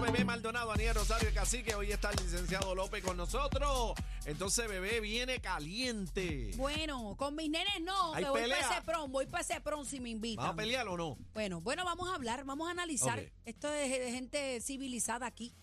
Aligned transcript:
Bebé 0.00 0.24
Maldonado, 0.24 0.70
Aniel 0.72 0.94
Rosario, 0.94 1.28
el 1.28 1.34
cacique. 1.34 1.74
Hoy 1.74 1.90
está 1.90 2.10
el 2.10 2.16
licenciado 2.22 2.74
López 2.74 3.02
con 3.02 3.16
nosotros. 3.16 3.92
Entonces, 4.24 4.68
bebé 4.68 5.00
viene 5.00 5.40
caliente. 5.40 6.52
Bueno, 6.56 7.16
con 7.16 7.34
mis 7.34 7.50
nenes 7.50 7.80
no, 7.82 8.14
Hay 8.14 8.24
que 8.24 8.30
voy 8.30 8.42
pelea. 8.42 8.60
para 8.60 8.74
ese 8.76 8.82
prom, 8.86 9.10
voy 9.12 9.26
para 9.26 9.42
ese 9.42 9.60
prom 9.60 9.84
si 9.84 9.98
me 10.00 10.10
invitan. 10.10 10.44
¿Vamos 10.44 10.54
a 10.54 10.56
pelear 10.56 10.88
o 10.88 10.96
no? 10.96 11.18
Bueno, 11.34 11.60
bueno, 11.60 11.84
vamos 11.84 12.08
a 12.08 12.14
hablar, 12.14 12.44
vamos 12.44 12.68
a 12.68 12.72
analizar. 12.72 13.18
Ok. 13.18 13.26
Esto 13.46 13.72
es 13.72 13.90
de 13.90 14.12
gente 14.12 14.60
civilizada 14.60 15.26
aquí. 15.26 15.54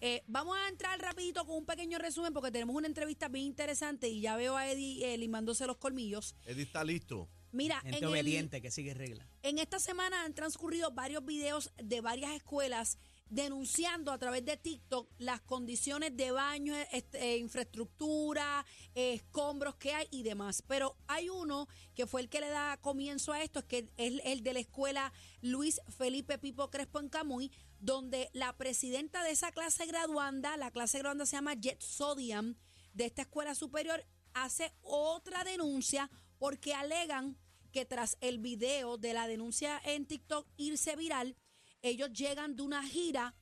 Eh, 0.00 0.22
vamos 0.26 0.56
a 0.58 0.68
entrar 0.68 1.00
rapidito 1.00 1.44
con 1.46 1.56
un 1.56 1.64
pequeño 1.64 1.98
resumen 1.98 2.32
porque 2.32 2.50
tenemos 2.50 2.74
una 2.74 2.88
entrevista 2.88 3.28
bien 3.28 3.46
interesante 3.46 4.08
y 4.08 4.20
ya 4.20 4.36
veo 4.36 4.56
a 4.56 4.68
Eddie 4.68 5.14
eh, 5.14 5.18
limándose 5.18 5.66
los 5.66 5.76
colmillos. 5.76 6.34
Eddie 6.44 6.64
está 6.64 6.82
listo. 6.82 7.28
Mira, 7.52 7.80
Gente 7.82 7.98
en, 7.98 8.04
el- 8.04 8.10
obediente 8.10 8.60
que 8.60 8.70
sigue 8.70 8.94
reglas. 8.94 9.26
en 9.42 9.58
esta 9.58 9.78
semana 9.78 10.24
han 10.24 10.34
transcurrido 10.34 10.90
varios 10.90 11.24
videos 11.24 11.70
de 11.76 12.00
varias 12.00 12.32
escuelas 12.32 12.98
denunciando 13.28 14.12
a 14.12 14.18
través 14.18 14.44
de 14.44 14.56
TikTok 14.56 15.08
las 15.18 15.40
condiciones 15.40 16.16
de 16.16 16.32
baño, 16.32 16.74
este, 16.92 17.18
eh, 17.18 17.38
infraestructura, 17.38 18.64
eh, 18.94 19.14
escombros 19.14 19.76
que 19.76 19.94
hay 19.94 20.06
y 20.10 20.22
demás. 20.22 20.62
Pero 20.66 20.96
hay 21.06 21.28
uno 21.28 21.68
que 21.94 22.06
fue 22.06 22.20
el 22.20 22.28
que 22.28 22.40
le 22.40 22.48
da 22.48 22.76
comienzo 22.80 23.32
a 23.32 23.42
esto, 23.42 23.60
es 23.60 23.64
que 23.64 23.90
es 23.96 24.20
el 24.24 24.42
de 24.42 24.52
la 24.52 24.60
escuela 24.60 25.12
Luis 25.40 25.80
Felipe 25.96 26.38
Pipo 26.38 26.70
Crespo 26.70 27.00
en 27.00 27.08
Camuy, 27.08 27.50
donde 27.78 28.30
la 28.32 28.56
presidenta 28.56 29.24
de 29.24 29.30
esa 29.30 29.50
clase 29.52 29.86
graduanda, 29.86 30.56
la 30.56 30.70
clase 30.70 30.98
graduanda 30.98 31.26
se 31.26 31.36
llama 31.36 31.54
Jet 31.54 31.80
Sodium, 31.80 32.54
de 32.92 33.06
esta 33.06 33.22
escuela 33.22 33.54
superior, 33.54 34.04
hace 34.34 34.72
otra 34.82 35.44
denuncia 35.44 36.10
porque 36.38 36.74
alegan 36.74 37.38
que 37.72 37.84
tras 37.86 38.18
el 38.20 38.38
video 38.38 38.98
de 38.98 39.14
la 39.14 39.26
denuncia 39.26 39.80
en 39.84 40.06
TikTok 40.06 40.46
irse 40.56 40.94
viral, 40.94 41.36
ellos 41.82 42.12
llegan 42.12 42.56
de 42.56 42.62
una 42.62 42.82
gira, 42.84 43.34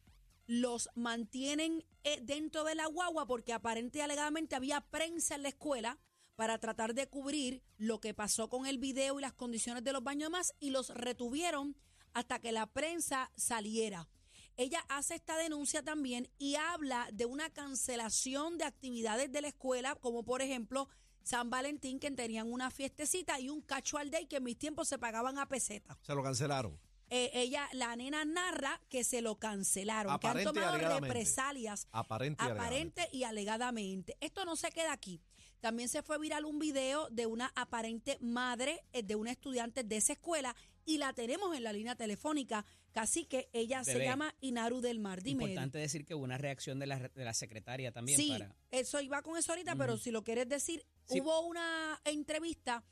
los 0.47 0.89
mantienen 0.95 1.85
eh, 2.03 2.21
dentro 2.23 2.65
de 2.65 2.75
la 2.75 2.87
guagua 2.87 3.27
porque 3.27 3.53
aparente 3.53 4.03
alegadamente 4.03 4.57
había 4.57 4.81
prensa 4.81 5.37
en 5.37 5.43
la 5.43 5.51
escuela 5.51 5.99
para 6.35 6.59
tratar 6.59 6.95
de 6.95 7.07
cubrir 7.07 7.63
lo 7.77 8.01
que 8.01 8.15
pasó 8.15 8.49
con 8.49 8.67
el 8.67 8.79
video 8.79 9.19
y 9.19 9.23
las 9.23 9.35
condiciones 9.35 9.85
de 9.85 9.93
los 9.93 10.03
baños 10.03 10.23
y 10.23 10.33
demás 10.33 10.55
y 10.59 10.71
los 10.71 10.89
retuvieron 10.89 11.77
hasta 12.15 12.41
que 12.41 12.51
la 12.51 12.67
prensa 12.67 13.31
saliera. 13.37 14.09
Ella 14.57 14.85
hace 14.89 15.15
esta 15.15 15.37
denuncia 15.37 15.83
también 15.83 16.29
y 16.39 16.57
habla 16.57 17.09
de 17.13 17.27
una 17.27 17.51
cancelación 17.51 18.59
de 18.59 18.65
actividades 18.65 19.31
de 19.31 19.43
la 19.43 19.49
escuela, 19.49 19.95
como 19.95 20.25
por 20.25 20.43
ejemplo 20.43 20.89
San 21.23 21.51
Valentín, 21.51 22.01
que 22.01 22.11
tenían 22.11 22.51
una 22.51 22.71
fiestecita 22.71 23.39
y 23.39 23.49
un 23.49 23.61
casual 23.61 24.11
day 24.11 24.27
que 24.27 24.37
en 24.37 24.45
mis 24.45 24.59
tiempos 24.59 24.89
se 24.89 24.99
pagaban 24.99 25.39
a 25.39 25.47
peseta. 25.47 25.99
Se 26.03 26.15
lo 26.15 26.23
cancelaron. 26.23 26.79
Eh, 27.11 27.31
ella, 27.35 27.69
la 27.73 27.95
nena 27.97 28.25
narra 28.25 28.81
que 28.89 29.03
se 29.05 29.21
lo 29.21 29.37
cancelaron, 29.39 30.19
que 30.21 30.29
han 30.29 30.45
tomado 30.45 30.79
represalias 30.79 31.89
Aparente 31.93 32.45
y 32.45 32.49
aparente 32.51 33.09
y 33.13 33.25
alegadamente. 33.25 34.17
Esto 34.21 34.45
no 34.45 34.57
se 34.57 34.71
queda 34.71 34.93
aquí. 34.93 35.21
También 35.61 35.89
se 35.89 36.03
fue 36.03 36.19
viral 36.19 36.45
un 36.47 36.59
video 36.59 37.09
de 37.11 37.27
una 37.27 37.53
aparente 37.55 38.17
madre 38.21 38.83
eh, 38.93 39.03
de 39.03 39.15
una 39.17 39.31
estudiante 39.33 39.83
de 39.85 39.97
esa 39.97 40.15
escuela 40.15 40.57
y 40.87 40.97
la 40.99 41.13
tenemos 41.13 41.55
en 41.55 41.65
la 41.65 41.73
línea 41.73 41.97
telefónica. 41.97 42.65
Casi 42.93 43.25
que 43.27 43.51
ella 43.53 43.85
se 43.85 43.99
llama 44.03 44.35
Inaru 44.41 44.81
del 44.81 44.99
Mar. 45.01 45.23
Dime. 45.23 45.45
Importante 45.45 45.79
decir 45.79 46.05
que 46.07 46.15
hubo 46.15 46.25
una 46.25 46.39
reacción 46.39 46.79
de 46.79 46.87
la, 46.87 46.99
de 46.99 47.25
la 47.25 47.35
secretaria 47.35 47.93
también 47.93 48.19
Sí, 48.19 48.31
para. 48.31 48.57
eso 48.71 49.01
iba 49.01 49.21
con 49.23 49.37
eso 49.37 49.53
ahorita, 49.53 49.77
pero 49.77 49.97
si 49.99 50.11
lo 50.11 50.25
quieres 50.25 50.49
decir, 50.49 50.85
Sí. 51.05 51.21
hubo 51.21 51.41
una 51.47 52.01
entrevista 52.05 52.83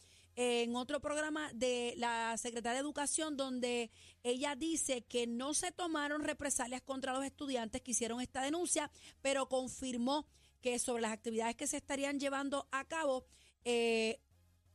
en 0.40 0.76
otro 0.76 1.00
programa 1.00 1.50
de 1.52 1.94
la 1.96 2.36
secretaria 2.38 2.74
de 2.74 2.80
Educación 2.82 3.36
donde 3.36 3.90
ella 4.22 4.54
dice 4.54 5.02
que 5.02 5.26
no 5.26 5.52
se 5.52 5.72
tomaron 5.72 6.22
represalias 6.22 6.80
contra 6.80 7.12
los 7.12 7.24
estudiantes 7.24 7.82
que 7.82 7.90
hicieron 7.90 8.20
esta 8.20 8.40
denuncia, 8.40 8.88
pero 9.20 9.48
confirmó 9.48 10.28
que 10.62 10.78
sobre 10.78 11.02
las 11.02 11.10
actividades 11.10 11.56
que 11.56 11.66
se 11.66 11.76
estarían 11.78 12.20
llevando 12.20 12.68
a 12.70 12.84
cabo, 12.86 13.26
eh, 13.64 14.20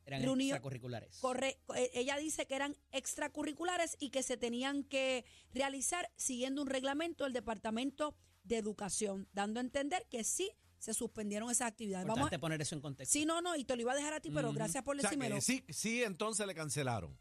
Eran 0.05 0.21
reunió- 0.23 0.47
extracurriculares. 0.55 1.17
corre, 1.21 1.57
eh, 1.77 1.91
ella 1.93 2.17
dice 2.17 2.45
que 2.45 2.55
eran 2.55 2.75
extracurriculares 2.91 3.95
y 4.01 4.09
que 4.09 4.21
se 4.21 4.35
tenían 4.35 4.83
que 4.83 5.23
realizar 5.53 6.11
siguiendo 6.17 6.61
un 6.61 6.67
reglamento 6.67 7.23
del 7.23 7.31
Departamento 7.31 8.15
de 8.43 8.57
Educación, 8.57 9.29
dando 9.31 9.61
a 9.61 9.63
entender 9.63 10.05
que 10.09 10.25
sí 10.25 10.51
se 10.83 10.93
suspendieron 10.93 11.49
esas 11.49 11.69
actividades. 11.69 12.05
Vamos 12.05 12.29
a- 12.29 12.37
poner 12.39 12.61
eso 12.61 12.75
en 12.75 12.81
contexto. 12.81 13.13
Sí, 13.13 13.25
no, 13.25 13.39
no, 13.41 13.55
y 13.55 13.63
te 13.63 13.73
lo 13.77 13.81
iba 13.83 13.93
a 13.93 13.95
dejar 13.95 14.11
a 14.13 14.19
ti, 14.19 14.29
pero 14.31 14.51
gracias 14.51 14.83
por 14.83 14.97
O 14.97 14.99
sea, 14.99 15.09
decírmelo. 15.09 15.35
que 15.35 15.41
sí, 15.41 15.63
sí, 15.69 16.03
entonces 16.03 16.45
le 16.45 16.53
cancelaron. 16.53 17.17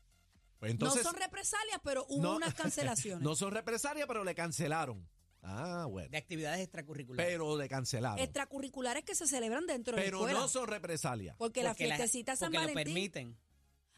Pues 0.59 0.73
entonces, 0.73 1.05
no 1.05 1.11
son 1.11 1.21
represalias, 1.21 1.79
pero 1.85 2.05
hubo 2.09 2.23
no- 2.23 2.37
unas 2.37 2.55
cancelaciones. 2.55 3.23
no 3.23 3.37
son 3.37 3.53
represalias, 3.53 4.07
pero 4.09 4.25
le 4.25 4.35
cancelaron. 4.35 5.09
Ah, 5.43 5.87
bueno. 5.89 6.09
De 6.11 6.17
actividades 6.19 6.61
extracurriculares. 6.61 7.33
Pero 7.33 7.57
le 7.57 7.69
cancelaron. 7.69 8.19
Extracurriculares 8.19 9.05
que 9.05 9.15
se 9.15 9.27
celebran 9.29 9.67
dentro 9.67 9.95
de 9.97 10.01
la 10.03 10.05
Pero 10.07 10.19
escuela. 10.19 10.41
no 10.41 10.49
son 10.49 10.67
represalias. 10.69 11.37
porque, 11.37 11.63
Porque 11.63 11.87
la- 11.87 11.97
fiestecita 11.97 12.35
San 12.37 12.53
porque 12.53 12.67
lo 12.67 12.75
Valentín. 12.75 12.85
permiten. 12.95 13.39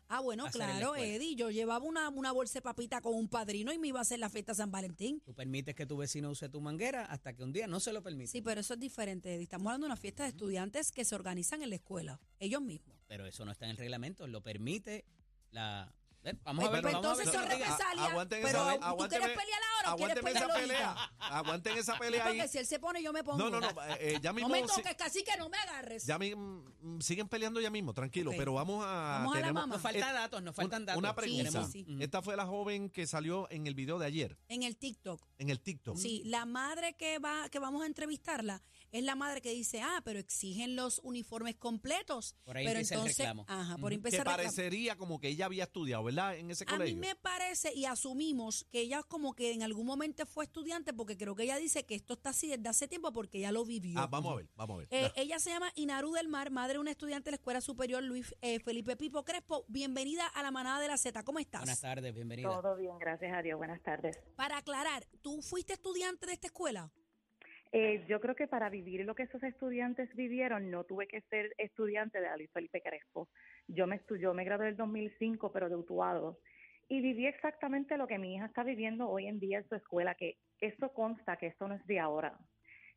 Ah, 0.08 0.20
bueno, 0.20 0.46
claro. 0.52 0.94
Eddie. 0.96 1.34
Yo 1.34 1.50
llevaba 1.50 1.84
una, 1.84 2.08
una 2.08 2.32
bolsa 2.32 2.54
de 2.54 2.62
papita 2.62 3.00
con 3.00 3.14
un 3.14 3.28
padrino 3.28 3.72
y 3.72 3.78
me 3.78 3.88
iba 3.88 3.98
a 3.98 4.02
hacer 4.02 4.18
la 4.18 4.28
fiesta 4.28 4.54
San 4.54 4.70
Valentín. 4.70 5.20
Tú 5.24 5.34
permites 5.34 5.74
que 5.74 5.86
tu 5.86 5.96
vecino 5.96 6.30
use 6.30 6.48
tu 6.48 6.60
manguera 6.60 7.04
hasta 7.06 7.34
que 7.34 7.42
un 7.42 7.52
día 7.52 7.66
no 7.66 7.80
se 7.80 7.92
lo 7.92 8.02
permite. 8.02 8.30
Sí, 8.30 8.42
pero 8.42 8.60
eso 8.60 8.74
es 8.74 8.80
diferente, 8.80 9.34
Eddie. 9.34 9.44
Estamos 9.44 9.66
hablando 9.66 9.86
de 9.86 9.92
una 9.92 9.96
fiesta 9.96 10.24
de 10.24 10.30
estudiantes 10.30 10.92
que 10.92 11.04
se 11.04 11.14
organizan 11.14 11.62
en 11.62 11.70
la 11.70 11.76
escuela, 11.76 12.20
ellos 12.38 12.62
mismos. 12.62 12.96
Pero 13.06 13.26
eso 13.26 13.44
no 13.44 13.52
está 13.52 13.64
en 13.64 13.72
el 13.72 13.76
reglamento. 13.76 14.26
Lo 14.26 14.42
permite 14.42 15.04
la. 15.50 15.94
Vamos 16.42 16.64
a 16.64 16.70
Pues, 16.70 16.72
ver. 16.72 16.82
pues, 16.82 16.94
vamos 16.94 17.06
a 17.06 17.14
ver 17.14 17.26
entonces 17.26 17.32
son 17.32 17.42
represalias. 17.50 18.08
aguanten 18.10 18.42
pero 18.42 18.70
esa- 18.70 18.96
¿tú 18.96 19.08
quieres 19.08 19.28
pelear 19.28 19.60
ahora 19.76 19.92
o 19.92 19.96
quieres 19.96 20.16
Aguanten 20.16 20.36
esa 20.36 20.46
pelear 20.54 20.60
pelea. 20.60 21.12
Aguanten 21.18 21.76
esa 21.78 21.98
pelea 21.98 22.26
ahí. 22.26 22.36
Porque 22.38 22.48
si 22.48 22.58
él 22.58 22.66
se 22.66 22.78
pone, 22.78 23.02
yo 23.02 23.12
me 23.12 23.22
pongo. 23.22 23.38
No, 23.38 23.50
no, 23.50 23.60
no. 23.60 23.68
eh, 23.84 23.96
eh, 24.00 24.18
ya 24.22 24.32
mismo. 24.32 24.48
No 24.48 24.54
me 24.54 24.66
si- 24.66 24.74
toques, 24.76 24.94
casi 24.96 25.22
que 25.22 25.36
no 25.36 25.48
me 25.50 25.58
agarres. 25.58 26.06
ya 26.06 26.18
mi- 26.18 26.34
mm, 26.34 27.00
siguen 27.00 27.28
peleando 27.28 27.60
ya 27.60 27.68
mismo, 27.70 27.92
tranquilo. 27.92 28.30
Pero 28.36 28.54
vamos 28.54 28.82
a. 28.84 29.18
Vamos 29.18 29.36
a 29.36 29.40
la 29.40 29.52
mamá. 29.52 29.74
Nos 29.74 29.82
falta 29.82 30.10
eh, 30.10 30.12
datos, 30.14 30.42
nos 30.42 30.52
un- 30.52 30.62
faltan 30.62 30.86
datos. 30.86 30.98
Una 30.98 31.14
pregunta. 31.14 31.64
Sí, 31.66 31.84
sí, 31.84 31.92
Ujú. 31.92 32.02
Esta 32.02 32.22
fue 32.22 32.36
la 32.36 32.46
joven 32.46 32.88
que 32.90 33.06
salió 33.06 33.46
en 33.50 33.66
el 33.66 33.74
video 33.74 33.98
de 33.98 34.06
ayer, 34.06 34.38
En 34.48 34.62
el 34.62 34.76
TikTok. 34.76 35.20
en 35.38 35.50
el 35.50 35.60
TikTok. 35.60 35.96
Sí, 35.98 36.22
la 36.24 36.46
madre 36.46 36.94
que 36.94 37.18
va, 37.18 37.48
que 37.50 37.58
vamos 37.58 37.82
a 37.82 37.86
entrevistarla 37.86 38.62
es 38.94 39.02
la 39.02 39.16
madre 39.16 39.42
que 39.42 39.50
dice, 39.50 39.82
ah, 39.82 40.00
pero 40.04 40.20
exigen 40.20 40.76
los 40.76 41.00
uniformes 41.02 41.56
completos. 41.56 42.36
Por 42.44 42.56
ahí 42.56 42.64
pero 42.64 42.78
empieza 42.78 42.94
el 42.94 43.00
entonces, 43.00 43.18
reclamo. 43.18 43.44
ajá, 43.48 43.76
por. 43.78 43.90
Que 43.90 43.96
el 43.96 44.02
reclamo. 44.04 44.24
parecería 44.30 44.96
como 44.96 45.18
que 45.18 45.28
ella 45.28 45.46
había 45.46 45.64
estudiado, 45.64 46.04
¿verdad? 46.04 46.36
En 46.36 46.50
ese 46.52 46.64
A 46.68 46.72
mí 46.72 46.76
colegio. 46.78 46.96
me 46.98 47.16
parece 47.16 47.74
y 47.74 47.86
asumimos 47.86 48.66
que 48.70 48.80
ella 48.80 49.02
como 49.02 49.34
que 49.34 49.52
en 49.52 49.64
algún 49.64 49.84
momento 49.84 50.24
fue 50.26 50.44
estudiante 50.44 50.92
porque 50.92 51.16
creo 51.16 51.34
que 51.34 51.42
ella 51.42 51.56
dice 51.56 51.84
que 51.84 51.96
esto 51.96 52.14
está 52.14 52.30
así 52.30 52.46
desde 52.46 52.68
hace 52.68 52.86
tiempo 52.86 53.12
porque 53.12 53.38
ella 53.38 53.50
lo 53.50 53.64
vivió. 53.64 53.98
Ah, 53.98 54.06
vamos 54.06 54.32
a 54.32 54.36
ver, 54.36 54.48
vamos 54.54 54.76
a 54.76 54.78
ver. 54.78 54.88
Eh, 54.92 55.10
ella 55.16 55.40
se 55.40 55.50
llama 55.50 55.72
Inaru 55.74 56.12
del 56.12 56.28
Mar, 56.28 56.52
madre 56.52 56.74
de 56.74 56.78
una 56.78 56.92
estudiante 56.92 57.26
de 57.26 57.32
la 57.32 57.36
Escuela 57.36 57.60
Superior 57.60 58.00
Luis 58.02 58.32
eh, 58.42 58.60
Felipe 58.60 58.96
Pipo 58.96 59.24
Crespo. 59.24 59.64
Bienvenida 59.66 60.24
a 60.28 60.42
la 60.44 60.52
manada 60.52 60.78
de 60.78 60.86
la 60.86 60.96
Z. 60.98 61.20
¿Cómo 61.24 61.40
estás? 61.40 61.62
Buenas 61.62 61.80
tardes, 61.80 62.14
bienvenida. 62.14 62.48
Todo 62.48 62.76
bien, 62.76 62.96
gracias 63.00 63.32
a 63.36 63.42
Dios. 63.42 63.58
Buenas 63.58 63.82
tardes. 63.82 64.18
Para 64.36 64.58
aclarar, 64.58 65.04
¿tú 65.20 65.42
fuiste 65.42 65.72
estudiante 65.72 66.26
de 66.26 66.34
esta 66.34 66.46
escuela? 66.46 66.92
Eh, 67.76 68.04
yo 68.08 68.20
creo 68.20 68.36
que 68.36 68.46
para 68.46 68.70
vivir 68.70 69.04
lo 69.04 69.16
que 69.16 69.24
esos 69.24 69.42
estudiantes 69.42 70.08
vivieron, 70.14 70.70
no 70.70 70.84
tuve 70.84 71.08
que 71.08 71.22
ser 71.22 71.52
estudiante 71.58 72.20
de 72.20 72.28
Luis 72.36 72.48
Felipe 72.52 72.80
Crespo. 72.80 73.28
Yo 73.66 73.88
me, 73.88 74.00
yo 74.20 74.32
me 74.32 74.44
gradué 74.44 74.66
en 74.66 74.70
el 74.70 74.76
2005, 74.76 75.50
pero 75.50 75.68
de 75.68 75.74
Utuado. 75.74 76.38
Y 76.88 77.00
viví 77.00 77.26
exactamente 77.26 77.96
lo 77.98 78.06
que 78.06 78.16
mi 78.16 78.36
hija 78.36 78.46
está 78.46 78.62
viviendo 78.62 79.08
hoy 79.08 79.26
en 79.26 79.40
día 79.40 79.58
en 79.58 79.68
su 79.68 79.74
escuela, 79.74 80.14
que 80.14 80.36
esto 80.60 80.92
consta 80.92 81.36
que 81.36 81.48
esto 81.48 81.66
no 81.66 81.74
es 81.74 81.84
de 81.86 81.98
ahora. 81.98 82.38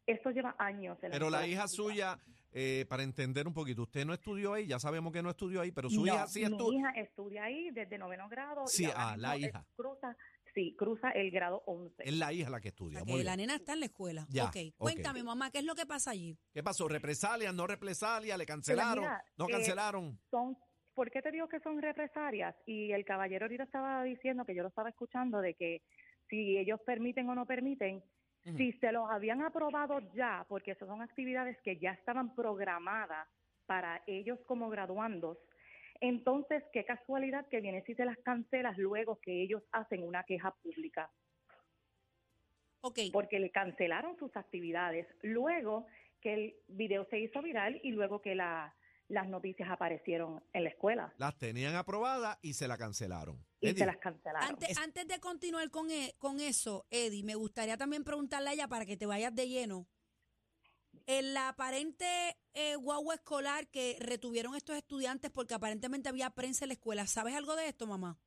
Esto 0.06 0.30
lleva 0.30 0.56
años. 0.60 1.02
en 1.02 1.10
Pero 1.10 1.32
la 1.32 1.48
hija 1.48 1.68
suya, 1.68 2.20
eh, 2.54 2.86
para 2.88 3.02
entender 3.02 3.48
un 3.48 3.56
poquito, 3.56 3.82
usted 3.82 4.06
no 4.06 4.14
estudió 4.14 4.54
ahí, 4.54 4.68
ya 4.68 4.78
sabemos 4.78 5.12
que 5.12 5.24
no 5.24 5.32
estudió 5.32 5.60
ahí, 5.62 5.72
pero 5.72 5.90
su 5.90 6.02
No, 6.06 6.14
hija 6.14 6.28
sí 6.28 6.42
mi 6.42 6.46
estudió. 6.46 6.78
hija 6.80 6.90
estudia 6.92 7.44
ahí 7.46 7.72
desde 7.72 7.98
noveno 7.98 8.30
grado. 8.30 8.64
y 8.66 8.68
Sí, 8.68 8.86
ahora 8.86 9.10
ah, 9.10 9.18
la 9.18 9.38
hija. 9.38 9.66
Cruza, 9.76 10.16
sí, 10.58 10.76
cruza 10.76 11.12
el 11.12 11.30
grado 11.30 11.62
11. 11.68 12.04
Es 12.04 12.18
la 12.18 12.34
hija 12.34 12.50
la 12.50 12.60
que 12.60 12.70
estudia. 12.70 13.00
sea, 13.00 13.06
muy 13.06 13.24
la 13.24 13.36
bien. 13.36 13.48
nena 13.48 13.56
está 13.56 13.74
en 13.74 13.82
la 13.82 13.86
escuela. 13.86 14.26
Ya, 14.30 14.46
ok, 14.46 14.56
ok. 14.56 14.76
cuéntame, 14.78 15.24
mamá, 15.24 15.52
¿qué 15.52 15.60
es 15.60 15.66
lo 15.66 15.76
que 15.76 15.86
pasa 15.86 16.12
allí? 16.12 16.36
¿Qué 16.52 16.64
pasó? 16.64 16.88
¿Represalias, 16.88 17.54
no 17.54 17.68
represalias? 17.68 18.38
¿Le 18.38 18.46
cancelaron? 18.46 19.04
mira, 19.04 19.24
¿No 19.38 19.46
eh, 19.48 19.52
cancelaron? 19.52 20.20
son, 20.32 20.58
¿por 20.96 21.12
qué 21.12 21.22
te 21.22 21.32
digo 21.32 21.48
que 21.48 21.60
son 21.60 21.80
represalias? 21.80 22.56
Y 22.66 22.92
el 22.92 23.06
caballero 23.06 23.46
ahorita 23.46 23.64
estaba 23.64 24.04
diciendo 24.04 24.46
que 24.46 24.56
yo 24.56 24.64
lo 24.64 24.70
estaba 24.70 24.90
escuchando 24.90 25.42
de 25.42 25.54
que 25.54 25.84
si 26.28 26.58
ellos 26.58 26.80
permiten 26.86 27.30
o 27.30 27.36
no 27.36 27.46
permiten, 27.46 28.04
si 28.56 28.72
se 28.74 28.94
los 28.94 29.10
habían 29.12 29.42
aprobado 29.44 30.00
ya, 30.16 30.46
porque 30.48 30.72
esas 30.72 30.88
son 30.88 31.02
actividades 31.02 31.58
que 31.64 31.78
ya 31.78 31.92
estaban 31.92 32.34
programadas 32.34 33.28
para 33.66 34.02
ellos 34.08 34.40
como 34.48 34.70
graduandos, 34.70 35.38
entonces 36.02 36.64
qué 36.74 36.86
casualidad 36.86 37.48
que 37.50 37.62
viene 37.62 37.84
si 37.84 37.96
te 37.96 38.06
las 38.06 38.18
cancelas 38.20 38.78
luego 38.78 39.20
que 39.22 39.42
ellos 39.44 39.64
hacen 39.72 40.04
una 40.04 40.24
queja 40.24 40.52
pública. 40.64 41.12
Ok, 42.82 43.00
porque 43.12 43.40
le 43.40 43.50
cancelaron 43.52 44.18
sus 44.18 44.36
actividades. 44.38 45.08
Luego 45.22 45.88
que 46.22 46.34
el 46.34 46.56
video 46.68 47.06
se 47.10 47.20
hizo 47.20 47.42
viral 47.42 47.80
y 47.84 47.92
luego 47.92 48.22
que 48.22 48.36
la, 48.36 48.74
las 49.08 49.28
noticias 49.28 49.70
aparecieron 49.70 50.44
en 50.54 50.64
la 50.64 50.70
escuela 50.70 51.14
Las 51.18 51.38
tenían 51.38 51.76
aprobadas 51.76 52.38
y 52.42 52.54
se 52.54 52.68
la 52.68 52.78
cancelaron. 52.78 53.44
y 53.60 53.68
Eddie, 53.70 53.80
se 53.80 53.86
las 53.86 53.98
cancelaron. 53.98 54.50
antes, 54.50 54.78
antes 54.78 55.08
de 55.08 55.20
continuar 55.20 55.70
con, 55.70 55.90
e- 55.90 56.14
con 56.18 56.40
eso, 56.40 56.86
Eddie, 56.92 57.24
me 57.24 57.36
gustaría 57.36 57.78
también 57.78 58.04
preguntarle 58.04 58.50
a 58.50 58.54
ella 58.54 58.68
para 58.68 58.86
que 58.86 58.96
te 58.98 59.06
vayas 59.06 59.34
de 59.36 59.48
lleno. 59.48 59.88
En 61.10 61.34
la 61.34 61.48
aparente 61.48 62.06
eh, 62.54 62.76
guagua 62.76 63.16
escolar 63.16 63.68
que 63.72 63.96
retuvieron 64.02 64.56
estos 64.56 64.76
estudiantes 64.76 65.32
porque 65.32 65.54
aparentemente 65.54 66.10
había 66.10 66.30
prensa 66.32 66.66
en 66.66 66.70
la 66.70 66.74
escuela, 66.74 67.08
¿sabes 67.08 67.34
algo 67.34 67.56
de 67.56 67.70
esto, 67.70 67.88
mamá? 67.88 68.18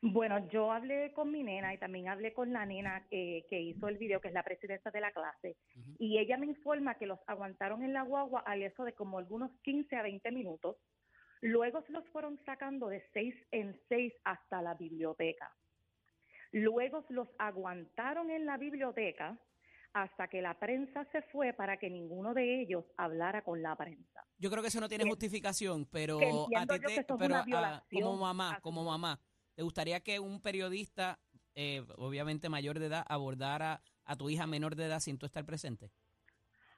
Bueno, 0.00 0.48
yo 0.48 0.72
hablé 0.72 1.12
con 1.12 1.30
mi 1.30 1.42
nena 1.42 1.74
y 1.74 1.78
también 1.78 2.08
hablé 2.08 2.32
con 2.32 2.50
la 2.54 2.64
nena 2.64 3.06
eh, 3.10 3.44
que 3.50 3.60
hizo 3.60 3.88
el 3.88 3.98
video, 3.98 4.22
que 4.22 4.28
es 4.28 4.34
la 4.34 4.42
presidenta 4.42 4.90
de 4.90 5.02
la 5.02 5.12
clase, 5.12 5.56
y 5.98 6.18
ella 6.18 6.38
me 6.38 6.46
informa 6.46 6.94
que 6.94 7.04
los 7.04 7.18
aguantaron 7.26 7.82
en 7.82 7.92
la 7.92 8.04
guagua 8.04 8.42
a 8.46 8.56
eso 8.56 8.84
de 8.84 8.94
como 8.94 9.18
algunos 9.18 9.50
15 9.60 9.94
a 9.96 10.02
20 10.02 10.32
minutos. 10.32 10.78
Luego 11.42 11.82
se 11.82 11.92
los 11.92 12.08
fueron 12.08 12.40
sacando 12.46 12.88
de 12.88 13.04
seis 13.12 13.34
en 13.50 13.78
seis 13.90 14.14
hasta 14.24 14.62
la 14.62 14.72
biblioteca. 14.72 15.54
Luego 16.52 17.04
los 17.10 17.28
aguantaron 17.38 18.30
en 18.30 18.46
la 18.46 18.56
biblioteca 18.56 19.38
hasta 19.92 20.28
que 20.28 20.40
la 20.40 20.58
prensa 20.58 21.04
se 21.12 21.22
fue 21.22 21.52
para 21.52 21.78
que 21.78 21.90
ninguno 21.90 22.32
de 22.34 22.62
ellos 22.62 22.84
hablara 22.96 23.42
con 23.42 23.60
la 23.62 23.74
prensa. 23.76 24.24
Yo 24.38 24.50
creo 24.50 24.62
que 24.62 24.68
eso 24.68 24.80
no 24.80 24.88
tiene 24.88 25.04
justificación, 25.04 25.86
pero 25.86 26.46
a 26.56 26.66
ti 26.66 26.78
te- 26.78 27.04
a- 27.54 27.84
como 27.92 28.16
mamá, 28.16 28.60
como 28.60 28.84
mamá, 28.84 29.20
¿te 29.54 29.62
gustaría 29.62 30.00
que 30.00 30.20
un 30.20 30.40
periodista, 30.40 31.18
eh, 31.54 31.84
obviamente 31.96 32.48
mayor 32.48 32.78
de 32.78 32.86
edad, 32.86 33.04
abordara 33.08 33.82
a 34.04 34.16
tu 34.16 34.30
hija 34.30 34.46
menor 34.46 34.76
de 34.76 34.86
edad 34.86 35.00
sin 35.00 35.18
tú 35.18 35.26
estar 35.26 35.44
presente? 35.44 35.90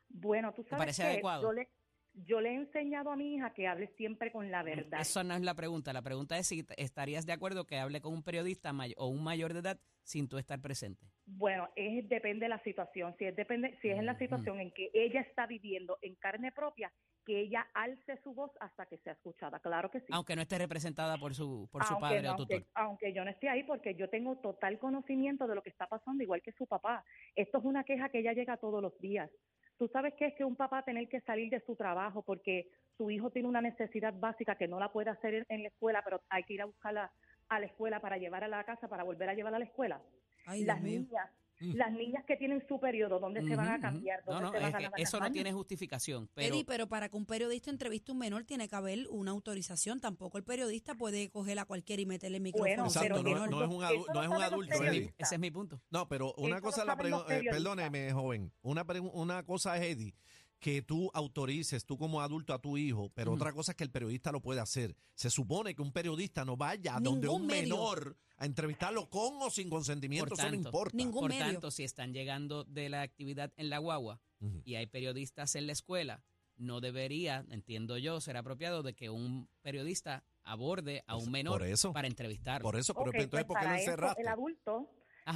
Bueno, 0.09 0.53
tú 0.55 0.63
sabes 0.65 0.79
parece 0.79 1.03
adecuado? 1.05 1.43
yo 1.43 1.53
le, 1.53 1.69
yo 2.15 2.41
le 2.41 2.51
he 2.51 2.55
enseñado 2.55 3.11
a 3.11 3.17
mi 3.17 3.35
hija 3.37 3.53
que 3.53 3.67
hable 3.67 3.89
siempre 3.97 4.33
con 4.33 4.51
la 4.51 4.63
verdad. 4.63 5.01
Eso 5.01 5.23
no 5.23 5.35
es 5.35 5.43
la 5.43 5.55
pregunta. 5.55 5.93
La 5.93 6.03
pregunta 6.03 6.37
es 6.39 6.47
si 6.47 6.67
estarías 6.77 7.27
de 7.27 7.33
acuerdo 7.33 7.67
que 7.67 7.79
hable 7.79 8.01
con 8.01 8.13
un 8.13 8.23
periodista 8.23 8.73
o 8.97 9.07
un 9.07 9.23
mayor 9.23 9.53
de 9.53 9.61
edad 9.61 9.81
sin 10.03 10.29
tú 10.29 10.39
estar 10.39 10.61
presente. 10.61 11.12
Bueno, 11.25 11.69
es 11.77 12.09
depende 12.09 12.47
de 12.47 12.49
la 12.51 12.63
situación. 12.63 13.15
Si 13.19 13.25
es 13.25 13.37
depende, 13.37 13.79
si 13.81 13.89
es 13.91 13.99
en 13.99 14.07
la 14.07 14.13
Ujú. 14.13 14.19
situación 14.21 14.61
en 14.61 14.73
que 14.73 14.91
ella 14.93 15.21
está 15.21 15.47
viviendo 15.47 15.99
en 16.03 16.17
carne 16.17 16.51
propia, 16.53 16.93
que 17.25 17.39
ella 17.39 17.69
alce 17.75 18.17
su 18.25 18.35
voz 18.35 18.51
hasta 18.59 18.87
que 18.87 18.99
sea 18.99 19.13
escuchada. 19.13 19.61
Claro 19.61 19.89
que 19.91 20.01
sí. 20.01 20.07
Aunque 20.11 20.35
no 20.35 20.43
esté 20.43 20.59
representada 20.59 21.17
por 21.19 21.35
su, 21.35 21.69
por 21.71 21.85
su 21.85 21.93
Aunque 21.93 22.01
padre 22.07 22.23
no, 22.23 22.33
o 22.33 22.37
tutor. 22.37 22.57
aunque, 22.57 22.71
aunque 22.75 23.13
yo 23.13 23.25
no 23.25 23.31
esté 23.31 23.49
ahí, 23.49 23.63
porque 23.63 23.95
yo 23.95 24.11
tengo 24.11 24.37
total 24.39 24.79
conocimiento 24.81 25.47
de 25.47 25.55
lo 25.55 25.63
que 25.63 25.71
está 25.71 25.87
pasando, 25.87 26.23
igual 26.25 26.43
que 26.43 26.53
su 26.53 26.67
papá. 26.67 27.05
Esto 27.37 27.59
es 27.59 27.65
una 27.65 27.85
queja 27.85 28.09
que 28.09 28.19
ella 28.19 28.33
llega 28.33 28.57
todos 28.57 28.83
los 28.83 28.99
días. 28.99 29.31
Tú 29.79 29.89
sabes 29.89 30.15
qué 30.19 30.27
es 30.27 30.35
que 30.35 30.45
un 30.45 30.57
papá 30.57 30.83
tener 30.83 31.09
que 31.09 31.21
salir 31.21 31.51
de 31.51 31.61
su 31.61 31.77
trabajo 31.77 32.23
porque 32.23 32.69
su 32.97 33.11
hijo 33.11 33.31
tiene 33.31 33.49
una 33.49 33.61
necesidad 33.61 34.13
básica 34.15 34.57
que 34.57 34.67
no 34.69 34.81
la 34.81 34.93
puede 34.93 35.11
hacer 35.11 35.35
en, 35.35 35.47
en 35.49 35.63
la 35.63 35.69
escuela, 35.69 36.03
pero 36.05 36.21
hay 36.29 36.43
que 36.43 36.55
ir 36.55 36.63
a 36.63 36.67
buscarla 36.67 37.13
a 37.49 37.61
la 37.61 37.67
escuela 37.67 38.01
para 38.01 38.17
llevar 38.17 38.43
a 38.45 38.49
la 38.49 38.65
casa, 38.65 38.89
para 38.89 39.05
volver 39.05 39.29
a 39.29 39.35
llevarla 39.35 39.57
a 39.57 39.61
la 39.61 39.67
escuela. 39.67 40.01
Ay, 40.47 40.65
las 40.65 40.83
Dios 40.83 41.03
niñas, 41.03 41.31
Mm. 41.61 41.77
las 41.77 41.93
niñas 41.93 42.25
que 42.27 42.37
tienen 42.37 42.65
su 42.67 42.81
periodo, 42.81 43.21
¿dónde 43.21 43.41
se 43.47 43.55
van 43.55 43.69
a 43.69 43.81
cambiar? 43.81 44.19
No, 44.27 44.33
¿Dónde 44.33 44.47
no, 44.47 44.53
se 44.53 44.59
van 44.59 44.69
es 44.71 44.75
a 44.75 44.79
que 44.79 44.83
lavar 44.83 45.01
eso 45.01 45.21
no 45.21 45.31
tiene 45.31 45.53
justificación. 45.53 46.29
Pero 46.35 46.53
Eddie, 46.55 46.65
pero 46.65 46.89
para 46.89 47.09
que 47.09 47.17
un 47.17 47.25
periodista 47.25 47.71
entreviste 47.71 48.11
a 48.11 48.15
un 48.15 48.19
menor 48.19 48.43
tiene 48.43 48.67
que 48.67 48.75
haber 48.75 49.07
una 49.11 49.31
autorización. 49.31 50.01
Tampoco 50.01 50.39
el 50.39 50.45
periodista 50.45 50.97
puede 50.97 51.31
coger 51.31 51.61
a 51.61 51.65
cualquiera 51.65 52.03
y 52.03 52.07
meterle 52.07 52.39
el 52.39 52.43
micrófono. 52.43 52.69
Bueno, 52.69 52.87
Exacto, 52.87 53.23
pero 53.23 53.47
no, 53.47 53.63
es 53.63 53.69
un, 53.71 53.81
adu- 53.83 54.07
no 54.13 54.23
es 54.25 54.29
un 54.29 54.43
adulto. 54.43 54.83
Eddie. 54.83 55.15
ese 55.17 55.35
es 55.37 55.41
mi 55.41 55.53
punto. 55.53 55.81
No, 55.91 56.09
pero 56.09 56.35
una 56.37 56.57
Eso 56.57 56.65
cosa 56.65 56.85
la 56.85 56.95
eh, 57.29 57.43
perdóneme, 57.49 58.13
joven. 58.13 58.51
Una, 58.63 58.85
una 59.13 59.45
cosa 59.45 59.77
es, 59.77 59.83
Eddie, 59.97 60.15
que 60.63 60.81
tú 60.81 61.11
autorices, 61.13 61.85
tú 61.85 61.99
como 61.99 62.21
adulto, 62.21 62.55
a 62.55 62.61
tu 62.61 62.79
hijo, 62.79 63.11
pero 63.15 63.33
otra 63.33 63.53
cosa 63.53 63.73
es 63.73 63.77
que 63.77 63.83
el 63.83 63.91
periodista 63.91 64.31
lo 64.31 64.41
puede 64.41 64.61
hacer. 64.61 64.95
Se 65.17 65.29
supone 65.29 65.75
que 65.75 65.83
un 65.83 65.91
periodista 65.93 66.45
no 66.45 66.57
vaya 66.57 66.95
a 66.97 67.01
donde 67.01 67.27
un 67.29 67.47
medio. 67.47 67.63
menor 67.75 68.17
a 68.37 68.47
entrevistarlo 68.47 69.11
con 69.11 69.43
o 69.43 69.51
sin 69.51 69.69
consentimiento, 69.69 70.29
Por 70.31 70.39
eso 70.39 70.47
no 70.47 70.53
tanto, 70.55 70.69
importa. 70.69 70.97
Ningún 70.97 71.21
Por 71.23 71.31
medio. 71.31 71.45
tanto, 71.47 71.71
si 71.73 71.83
están 71.83 72.13
llegando 72.15 72.63
de 72.63 72.89
la 72.89 73.03
actividad 73.03 73.53
en 73.57 73.71
la 73.71 73.79
guagua 73.79 74.21
y 74.65 74.77
hay 74.77 74.87
periodistas 74.87 75.57
en 75.57 75.67
la 75.67 75.73
escuela, 75.73 76.23
no 76.57 76.81
debería, 76.81 77.45
entiendo 77.51 77.99
yo, 77.99 78.21
ser 78.21 78.37
apropiado 78.37 78.85
de 78.85 78.95
que 78.95 79.11
un 79.11 79.49
periodista 79.63 80.23
aborde 80.45 81.03
a 81.09 81.15
Pues, 81.15 81.27
un 81.27 81.33
menor 81.33 81.59
por 81.59 81.67
eso. 81.67 81.93
para 81.93 82.07
entrevistarlo. 82.07 82.63
Por 82.63 82.77
eso, 82.79 82.95
pero 82.95 83.11
Ok, 83.11 83.17
entonces, 83.17 83.47
pues 83.47 83.47
¿por 83.47 83.59
qué 83.59 83.65
lo 83.67 83.75
eso 83.75 83.83
encerraste? 83.91 84.23
el 84.23 84.29
adulto, 84.29 84.89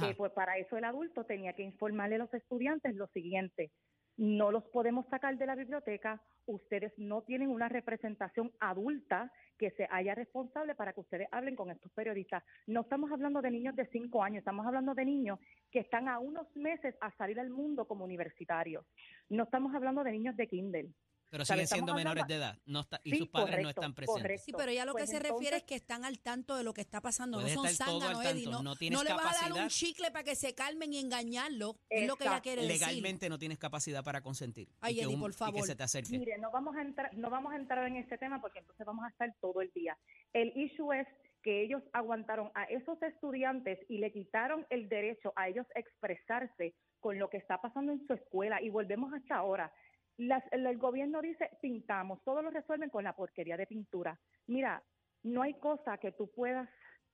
eh, 0.03 0.13
pues 0.15 0.31
para 0.31 0.57
eso 0.57 0.77
el 0.77 0.85
adulto 0.85 1.25
tenía 1.25 1.51
que 1.53 1.63
informarle 1.63 2.15
a 2.15 2.19
los 2.19 2.33
estudiantes 2.33 2.95
lo 2.95 3.07
siguiente. 3.07 3.71
No 4.17 4.51
los 4.51 4.63
podemos 4.65 5.05
sacar 5.07 5.37
de 5.37 5.45
la 5.45 5.55
biblioteca. 5.55 6.21
Ustedes 6.47 6.91
no 6.97 7.21
tienen 7.21 7.49
una 7.49 7.69
representación 7.69 8.51
adulta 8.59 9.31
que 9.57 9.71
se 9.71 9.87
haya 9.91 10.15
responsable 10.15 10.75
para 10.75 10.93
que 10.93 11.01
ustedes 11.01 11.27
hablen 11.31 11.55
con 11.55 11.69
estos 11.69 11.91
periodistas. 11.91 12.43
No 12.65 12.81
estamos 12.81 13.11
hablando 13.11 13.41
de 13.41 13.51
niños 13.51 13.75
de 13.75 13.85
cinco 13.87 14.23
años, 14.23 14.39
estamos 14.39 14.65
hablando 14.65 14.93
de 14.93 15.05
niños 15.05 15.39
que 15.71 15.79
están 15.79 16.07
a 16.07 16.19
unos 16.19 16.47
meses 16.55 16.95
a 17.01 17.11
salir 17.17 17.39
al 17.39 17.49
mundo 17.49 17.85
como 17.85 18.05
universitarios. 18.05 18.85
No 19.29 19.43
estamos 19.43 19.73
hablando 19.75 20.03
de 20.03 20.11
niños 20.11 20.35
de 20.35 20.47
Kindle. 20.47 20.89
Pero 21.29 21.45
siguen 21.45 21.67
siendo 21.67 21.93
menores 21.93 22.23
hablando- 22.23 22.33
de 22.33 22.39
edad 22.39 22.59
no 22.65 22.79
está- 22.81 23.01
y 23.03 23.11
Sí, 23.11 23.17
sus 23.19 23.29
padres 23.29 23.61
no 23.61 23.69
están 23.69 23.93
presentes. 23.93 24.21
correcto. 24.23 24.43
Sí, 24.45 24.53
pero 24.57 24.71
ella 24.71 24.85
lo 24.85 24.93
que 24.93 24.99
Pues 25.03 25.09
se 25.09 25.19
refiere 25.19 25.57
es 25.57 25.63
que 25.63 25.75
están 25.75 26.05
al 26.05 26.19
tanto 26.19 26.55
de 26.55 26.63
lo 26.63 26.73
que 26.73 26.81
está 26.81 27.01
pasando. 27.01 27.37
Puedes 27.39 27.55
no 27.55 27.61
son 27.63 27.71
estar 27.71 27.87
todo 27.87 28.01
al 28.01 28.15
zánganos, 28.15 28.25
Eddie. 28.33 28.45
No, 28.49 28.63
no 28.63 28.75
tienes 28.75 28.97
no 28.97 29.03
le 29.03 29.13
vas 29.13 29.43
a 29.43 29.49
dar 29.49 29.63
un 29.63 29.67
chicle 29.69 30.11
para 30.11 30.23
que 30.23 30.35
se 30.35 30.55
calmen 30.55 30.93
y 30.93 30.99
engañarlo. 30.99 31.75
Es 31.89 32.07
lo 32.07 32.15
que 32.15 32.23
ella 32.25 32.41
quiere 32.41 32.61
decir. 32.63 32.79
Legalmente 32.79 33.29
no 33.29 33.37
tienes 33.37 33.57
capacidad 33.57 34.03
para 34.03 34.21
consentir. 34.21 34.69
Ay, 34.81 34.93
y 34.93 34.95
que 34.97 35.01
Eddie, 35.03 35.15
un- 35.15 35.21
por 35.21 35.31
Y 35.31 35.33
favor. 35.33 35.55
que 35.61 35.67
se 35.67 35.75
te 35.75 35.83
acerque. 35.83 36.17
Mire, 36.17 36.37
no 36.37 36.51
vamos 36.51 36.75
a 36.75 36.81
entrar, 36.81 37.13
no 37.15 37.29
vamos 37.29 37.53
a 37.53 37.55
entrar 37.57 37.85
en 37.87 37.97
ese 37.97 38.17
tema 38.17 38.39
porque 38.41 38.59
entonces 38.59 38.85
vamos 38.85 39.05
a 39.05 39.09
estar 39.09 39.33
todo 39.41 39.61
el 39.61 39.71
día. 39.73 39.97
El 40.33 40.51
issue 40.57 40.91
es 40.93 41.07
que 41.43 41.63
ellos 41.63 41.81
aguantaron 41.93 42.51
a 42.55 42.63
esos 42.65 43.01
estudiantes 43.01 43.79
y 43.89 43.99
le 43.99 44.11
quitaron 44.11 44.65
el 44.69 44.89
derecho 44.89 45.31
a 45.35 45.47
ellos 45.47 45.65
expresarse 45.75 46.73
con 46.99 47.19
lo 47.19 47.29
que 47.29 47.37
está 47.37 47.61
pasando 47.61 47.91
en 47.91 48.05
su 48.07 48.13
escuela 48.13 48.61
y 48.61 48.69
volvemos 48.69 49.13
hasta 49.13 49.35
ahora. 49.35 49.71
Las- 50.17 50.43
el, 50.51 50.77
gobierno 50.77 51.21
dice 51.21 51.49
pintamos, 51.61 52.23
todo 52.23 52.41
lo 52.41 52.49
resuelven 52.49 52.89
con 52.89 53.03
la 53.03 53.15
porquería 53.15 53.57
de 53.57 53.67
pintura. 53.67 54.19
Mira, 54.47 54.83
no 55.23 55.41
hay 55.41 55.53
cosa 55.55 55.97
que 55.97 56.11
tú 56.11 56.31
puedas 56.31 56.69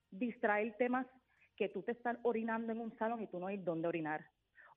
distraer 0.10 0.76
temas 0.78 1.06
que 1.56 1.70
tú 1.70 1.84
te 1.84 1.92
estás 1.92 2.18
orinando 2.24 2.72
en 2.72 2.80
un 2.80 2.96
salón 2.98 3.22
y 3.22 3.28
tú 3.28 3.40
no 3.40 3.48
hay 3.48 3.58
dónde 3.58 3.88
orinar 3.88 4.26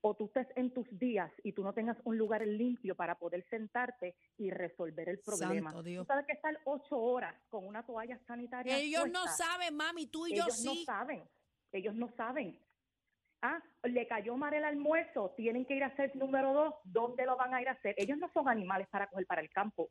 o 0.00 0.14
tú 0.14 0.26
estés 0.26 0.46
en 0.56 0.73
tus 0.73 0.87
días 0.99 1.32
y 1.43 1.53
tú 1.53 1.62
no 1.65 1.72
tengas 1.72 1.96
un 2.05 2.17
lugar 2.17 2.46
limpio 2.46 2.94
para 2.94 3.19
poder 3.19 3.44
sentarte 3.48 4.17
y 4.36 4.51
resolver 4.51 5.08
el 5.08 5.19
problema. 5.20 5.70
Santo 5.70 5.82
Dios. 5.82 6.06
Tú 6.06 6.12
sabes 6.12 6.27
que 6.27 6.32
estar 6.34 6.56
ocho 6.65 6.96
horas 6.96 7.34
con 7.48 7.67
una 7.67 7.84
toalla 7.84 8.19
sanitaria. 8.27 8.79
Ellos 8.79 9.10
no 9.10 9.27
saben, 9.27 9.74
mami, 9.74 10.06
tú 10.06 10.27
y 10.27 10.36
yo 10.36 10.44
ellos 10.44 10.65
no 10.65 10.72
sí. 10.72 10.84
saben. 10.84 11.29
Ellos 11.72 11.94
no 11.94 12.08
saben. 12.17 12.58
Ah, 13.46 13.62
le 13.84 14.08
cayó 14.08 14.36
mal 14.36 14.53
el 14.55 14.65
almuerzo, 14.65 15.32
tienen 15.36 15.65
que 15.65 15.76
ir 15.76 15.84
a 15.84 15.88
hacer 15.88 16.17
número 16.17 16.53
dos. 16.53 16.74
¿Dónde 16.84 17.24
lo 17.24 17.36
van 17.36 17.55
a 17.55 17.62
ir 17.62 17.69
a 17.69 17.72
hacer? 17.72 17.94
Ellos 17.96 18.19
no 18.19 18.29
son 18.32 18.48
animales 18.48 18.88
para 18.88 19.06
coger 19.06 19.26
para 19.26 19.41
el 19.41 19.50
campo. 19.50 19.88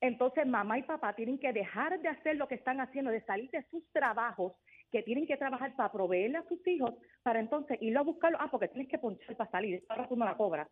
Entonces, 0.00 0.46
mamá 0.46 0.78
y 0.78 0.82
papá 0.82 1.14
tienen 1.14 1.38
que 1.38 1.52
dejar 1.52 2.00
de 2.00 2.08
hacer 2.08 2.36
lo 2.36 2.48
que 2.48 2.54
están 2.54 2.80
haciendo, 2.80 3.10
de 3.10 3.24
salir 3.24 3.50
de 3.50 3.64
sus 3.70 3.84
trabajos, 3.92 4.54
que 4.90 5.02
tienen 5.02 5.26
que 5.26 5.36
trabajar 5.36 5.76
para 5.76 5.92
proveerle 5.92 6.38
a 6.38 6.48
sus 6.48 6.66
hijos, 6.66 6.94
para 7.22 7.40
entonces 7.40 7.78
irlo 7.80 8.00
a 8.00 8.04
buscarlo. 8.04 8.38
Ah, 8.40 8.50
porque 8.50 8.68
tienes 8.68 8.88
que 8.88 8.98
ponchar 8.98 9.36
para 9.36 9.50
salir, 9.50 9.84
ahora 9.88 10.08
tú 10.08 10.16
no 10.16 10.24
la 10.24 10.36
cobras. 10.36 10.68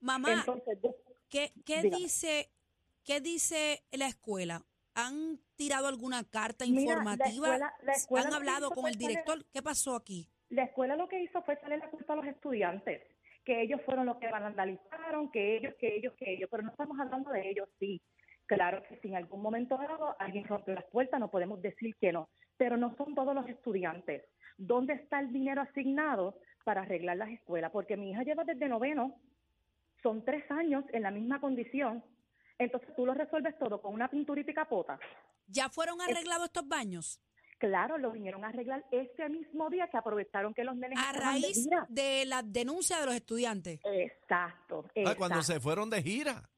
Mamá, 0.00 0.32
Entonces, 0.34 0.78
¿qué, 1.28 1.52
qué 1.64 1.82
dice, 1.82 2.50
¿qué 3.02 3.20
dice 3.20 3.82
la 3.90 4.06
escuela? 4.06 4.62
¿Han 4.98 5.38
tirado 5.56 5.86
alguna 5.86 6.24
carta 6.24 6.64
Mira, 6.64 6.74
la 6.76 6.80
informativa? 6.82 7.28
escuela- 7.48 7.74
la 7.82 7.92
escuela 7.92 8.26
¿Han 8.28 8.34
hablado 8.34 8.70
con 8.70 8.86
el 8.88 8.96
director? 8.96 9.44
¿Qué 9.52 9.62
pasó 9.62 9.94
aquí? 9.96 10.28
la 10.50 10.64
escuela 10.64 10.96
lo 10.96 11.08
que 11.08 11.22
hizo 11.22 11.42
fue 11.42 11.54
echarle 11.54 11.76
la 11.76 11.90
culpa 11.90 12.14
a 12.14 12.16
los 12.16 12.26
estudiantes, 12.26 13.02
que 13.44 13.60
ellos 13.62 13.80
fueron 13.84 14.06
los 14.06 14.16
que 14.16 14.28
vandalizaron, 14.30 15.30
que 15.30 15.56
ellos, 15.58 15.74
que 15.78 15.94
ellos, 15.96 16.14
que 16.18 16.32
ellos, 16.32 16.48
pero 16.50 16.62
no 16.62 16.70
estamos 16.70 16.98
hablando 16.98 17.30
de 17.30 17.50
ellos, 17.50 17.68
sí. 17.78 18.00
Claro 18.46 18.82
que 18.88 18.96
si 19.00 19.08
en 19.08 19.16
algún 19.16 19.42
momento 19.42 19.76
dado 19.76 20.16
alguien 20.18 20.44
rompió 20.46 20.72
las 20.74 20.86
puertas, 20.86 21.20
no 21.20 21.30
podemos 21.30 21.60
decir 21.60 21.94
que 22.00 22.12
no, 22.12 22.30
pero 22.56 22.78
no 22.78 22.96
son 22.96 23.14
todos 23.14 23.34
los 23.34 23.46
estudiantes. 23.46 24.24
¿Dónde 24.56 24.94
está 24.94 25.20
el 25.20 25.32
dinero 25.34 25.60
asignado 25.60 26.38
para 26.64 26.80
arreglar 26.80 27.18
las 27.18 27.28
escuelas? 27.28 27.70
Porque 27.70 27.98
mi 27.98 28.10
hija 28.12 28.22
lleva 28.22 28.44
desde 28.44 28.68
noveno, 28.68 29.14
son 30.02 30.24
tres 30.24 30.50
años 30.50 30.82
en 30.94 31.02
la 31.02 31.10
misma 31.10 31.40
condición, 31.40 32.02
entonces 32.58 32.88
tú 32.96 33.06
lo 33.06 33.14
resuelves 33.14 33.58
todo 33.58 33.80
con 33.80 33.94
una 33.94 34.08
pinturita 34.08 34.50
y 34.50 34.54
capota. 34.54 34.98
¿Ya 35.46 35.68
fueron 35.68 36.00
arreglados 36.00 36.46
estos 36.46 36.66
baños? 36.68 37.20
Claro, 37.58 37.98
lo 37.98 38.12
vinieron 38.12 38.44
a 38.44 38.48
arreglar 38.48 38.84
ese 38.92 39.28
mismo 39.28 39.68
día 39.68 39.88
que 39.90 39.96
aprovecharon 39.96 40.54
que 40.54 40.62
los 40.62 40.76
nenes 40.76 40.96
A 41.04 41.12
de 41.12 41.18
raíz 41.18 41.64
gira. 41.64 41.86
de 41.88 42.24
la 42.24 42.42
denuncia 42.42 43.00
de 43.00 43.06
los 43.06 43.14
estudiantes. 43.16 43.80
Exacto, 43.84 44.84
Ah, 45.04 45.14
cuando 45.16 45.42
se 45.42 45.58
fueron 45.58 45.90
de 45.90 46.00
gira. 46.02 46.48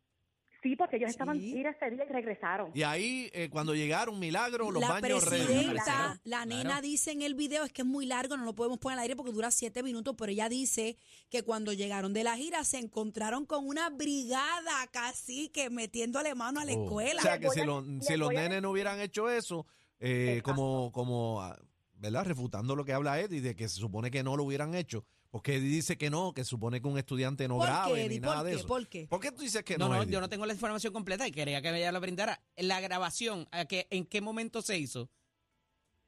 Sí, 0.62 0.76
porque 0.76 0.96
ellos 0.96 1.10
estaban 1.10 1.38
Sí. 1.40 1.56
ir 1.58 1.66
ese 1.66 1.90
día 1.90 2.04
y 2.04 2.12
regresaron. 2.12 2.70
Y 2.74 2.82
ahí, 2.82 3.30
eh, 3.32 3.48
cuando 3.50 3.74
llegaron, 3.74 4.18
milagro, 4.18 4.70
los 4.70 4.82
la 4.82 4.88
baños 4.90 5.24
ready. 5.24 5.44
presidenta, 5.46 6.20
la 6.24 6.44
Claro. 6.44 6.46
nena 6.50 6.80
dice 6.82 7.12
en 7.12 7.22
el 7.22 7.34
video, 7.34 7.64
es 7.64 7.72
que 7.72 7.80
es 7.82 7.88
muy 7.88 8.04
largo, 8.04 8.36
no 8.36 8.44
lo 8.44 8.54
podemos 8.54 8.78
poner 8.78 8.98
al 8.98 9.02
aire 9.04 9.16
porque 9.16 9.32
dura 9.32 9.50
siete 9.50 9.82
minutos, 9.82 10.14
pero 10.18 10.30
ella 10.30 10.50
dice 10.50 10.98
que 11.30 11.42
cuando 11.42 11.72
llegaron 11.72 12.12
de 12.12 12.24
la 12.24 12.36
gira 12.36 12.62
se 12.64 12.78
encontraron 12.78 13.46
con 13.46 13.66
una 13.66 13.88
brigada 13.88 14.86
casi 14.92 15.48
que 15.48 15.70
metiéndole 15.70 16.34
mano 16.34 16.60
a 16.60 16.64
la 16.66 16.72
Oh. 16.74 16.84
escuela. 16.84 17.20
O 17.20 17.22
sea, 17.22 17.38
que 17.38 17.46
voy 17.46 17.54
si, 17.54 17.60
a- 17.62 17.64
los- 17.66 17.86
les 17.86 18.06
si 18.06 18.16
los 18.16 18.28
voy 18.28 18.36
a 18.36 18.42
nenes 18.42 18.60
no 18.62 18.70
hubieran 18.70 19.00
hecho 19.00 19.30
eso, 19.30 19.66
eh, 19.98 20.36
Exacto. 20.38 20.50
como, 20.54 20.92
como, 20.92 21.40
ah, 21.42 21.58
¿verdad? 21.94 22.24
Refutando 22.26 22.76
lo 22.76 22.84
que 22.84 22.92
habla 22.92 23.18
Eddie, 23.20 23.40
de 23.40 23.56
que 23.56 23.68
se 23.68 23.76
supone 23.76 24.10
que 24.10 24.22
no 24.22 24.36
lo 24.36 24.44
hubieran 24.44 24.74
hecho. 24.74 25.04
Porque 25.30 25.60
dice 25.60 25.96
que 25.96 26.10
no, 26.10 26.32
que 26.34 26.42
supone 26.44 26.80
que 26.82 26.88
un 26.88 26.99
estudiante 26.99 27.46
no 27.46 27.58
¿Por 27.58 27.66
grave 27.66 27.92
qué, 27.94 28.00
ni 28.00 28.06
Eddie? 28.16 28.20
nada 28.20 28.37
¿Por 28.38 28.44
de 28.46 28.50
qué? 28.50 28.56
eso. 28.58 28.66
¿Por 28.66 28.88
qué? 28.88 29.06
¿Por 29.08 29.20
qué 29.20 29.30
tú 29.32 29.42
dices 29.42 29.62
que 29.62 29.78
No, 29.78 29.88
no, 29.88 29.94
no, 29.94 30.02
Eddie? 30.02 30.12
yo 30.12 30.20
no 30.20 30.28
tengo 30.28 30.44
la 30.44 30.52
información 30.52 30.92
completa 30.92 31.26
y 31.28 31.30
quería 31.30 31.62
que 31.62 31.68
ella 31.76 31.92
lo 31.92 32.00
brindara. 32.00 32.40
La 32.56 32.80
grabación, 32.80 33.46
¿a 33.52 33.64
qué, 33.66 33.87
¿en 33.90 34.06
qué 34.06 34.20
momento 34.20 34.60
se 34.60 34.76
hizo? 34.78 35.08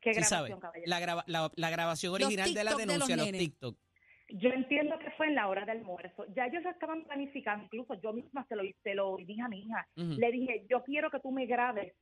¿Qué 0.00 0.12
Sí 0.14 0.22
sabe. 0.24 0.48
grabación, 0.48 0.60
caballero? 0.60 0.88
La, 0.90 0.98
graba- 1.00 1.24
la, 1.28 1.52
la 1.54 1.70
grabación 1.70 2.14
original 2.14 2.52
de 2.52 2.64
la 2.64 2.70
TikTok 2.72 2.80
de 2.80 2.86
los 2.86 2.94
denuncia, 2.94 3.16
los, 3.16 3.26
nenes. 3.26 3.40
TikTok. 3.40 3.78
Yo 4.34 4.48
entiendo 4.48 4.98
que 4.98 5.10
fue 5.12 5.26
en 5.28 5.34
la 5.36 5.46
hora 5.46 5.64
del 5.66 5.78
almuerzo. 5.78 6.24
Ya 6.34 6.46
ellos 6.46 6.62
lo 6.64 6.70
estaban 6.70 7.04
planificando, 7.04 7.64
incluso 7.66 7.94
yo 8.02 8.12
misma 8.12 8.44
se 8.48 8.56
lo, 8.56 8.62
se 8.82 8.94
lo 8.94 9.16
dije 9.18 9.42
a 9.42 9.48
mi 9.48 9.60
hija. 9.60 9.86
Ujú. 9.96 10.14
Le 10.18 10.32
dije, 10.32 10.66
yo 10.68 10.82
quiero 10.82 11.10
que 11.10 11.20
tú 11.20 11.30
me 11.30 11.46
grabes 11.46 11.92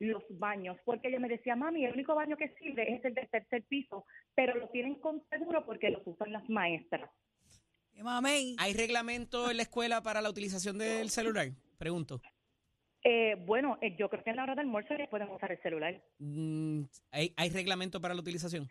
los 0.00 0.24
baños, 0.30 0.76
porque 0.84 1.08
ella 1.08 1.20
me 1.20 1.28
decía, 1.28 1.54
mami, 1.54 1.84
el 1.84 1.92
único 1.92 2.14
baño 2.14 2.36
que 2.36 2.48
sirve 2.58 2.94
es 2.94 3.04
el 3.04 3.14
del 3.14 3.28
tercer 3.28 3.62
piso, 3.64 4.04
pero 4.34 4.56
lo 4.56 4.68
tienen 4.70 4.96
con 4.96 5.22
seguro 5.28 5.64
porque 5.64 5.90
los 5.90 6.02
usan 6.06 6.32
las 6.32 6.48
maestras. 6.48 7.10
Eh, 7.94 8.02
Mamey. 8.02 8.56
¿Hay 8.58 8.72
reglamento 8.72 9.50
en 9.50 9.58
la 9.58 9.62
escuela 9.62 10.02
para 10.02 10.22
la 10.22 10.30
utilización 10.30 10.78
del 10.78 11.10
celular? 11.10 11.48
Pregunto. 11.78 12.20
Eh, 13.02 13.36
bueno, 13.46 13.78
eh, 13.80 13.96
yo 13.98 14.08
creo 14.10 14.22
que 14.22 14.30
en 14.30 14.36
la 14.36 14.42
hora 14.42 14.54
del 14.54 14.66
almuerzo 14.66 14.94
ya 14.96 15.08
pueden 15.08 15.30
usar 15.30 15.52
el 15.52 15.62
celular. 15.62 16.02
Mm, 16.18 16.82
¿Hay, 17.10 17.32
¿Hay 17.36 17.50
reglamento 17.50 18.00
para 18.00 18.14
la 18.14 18.20
utilización? 18.20 18.68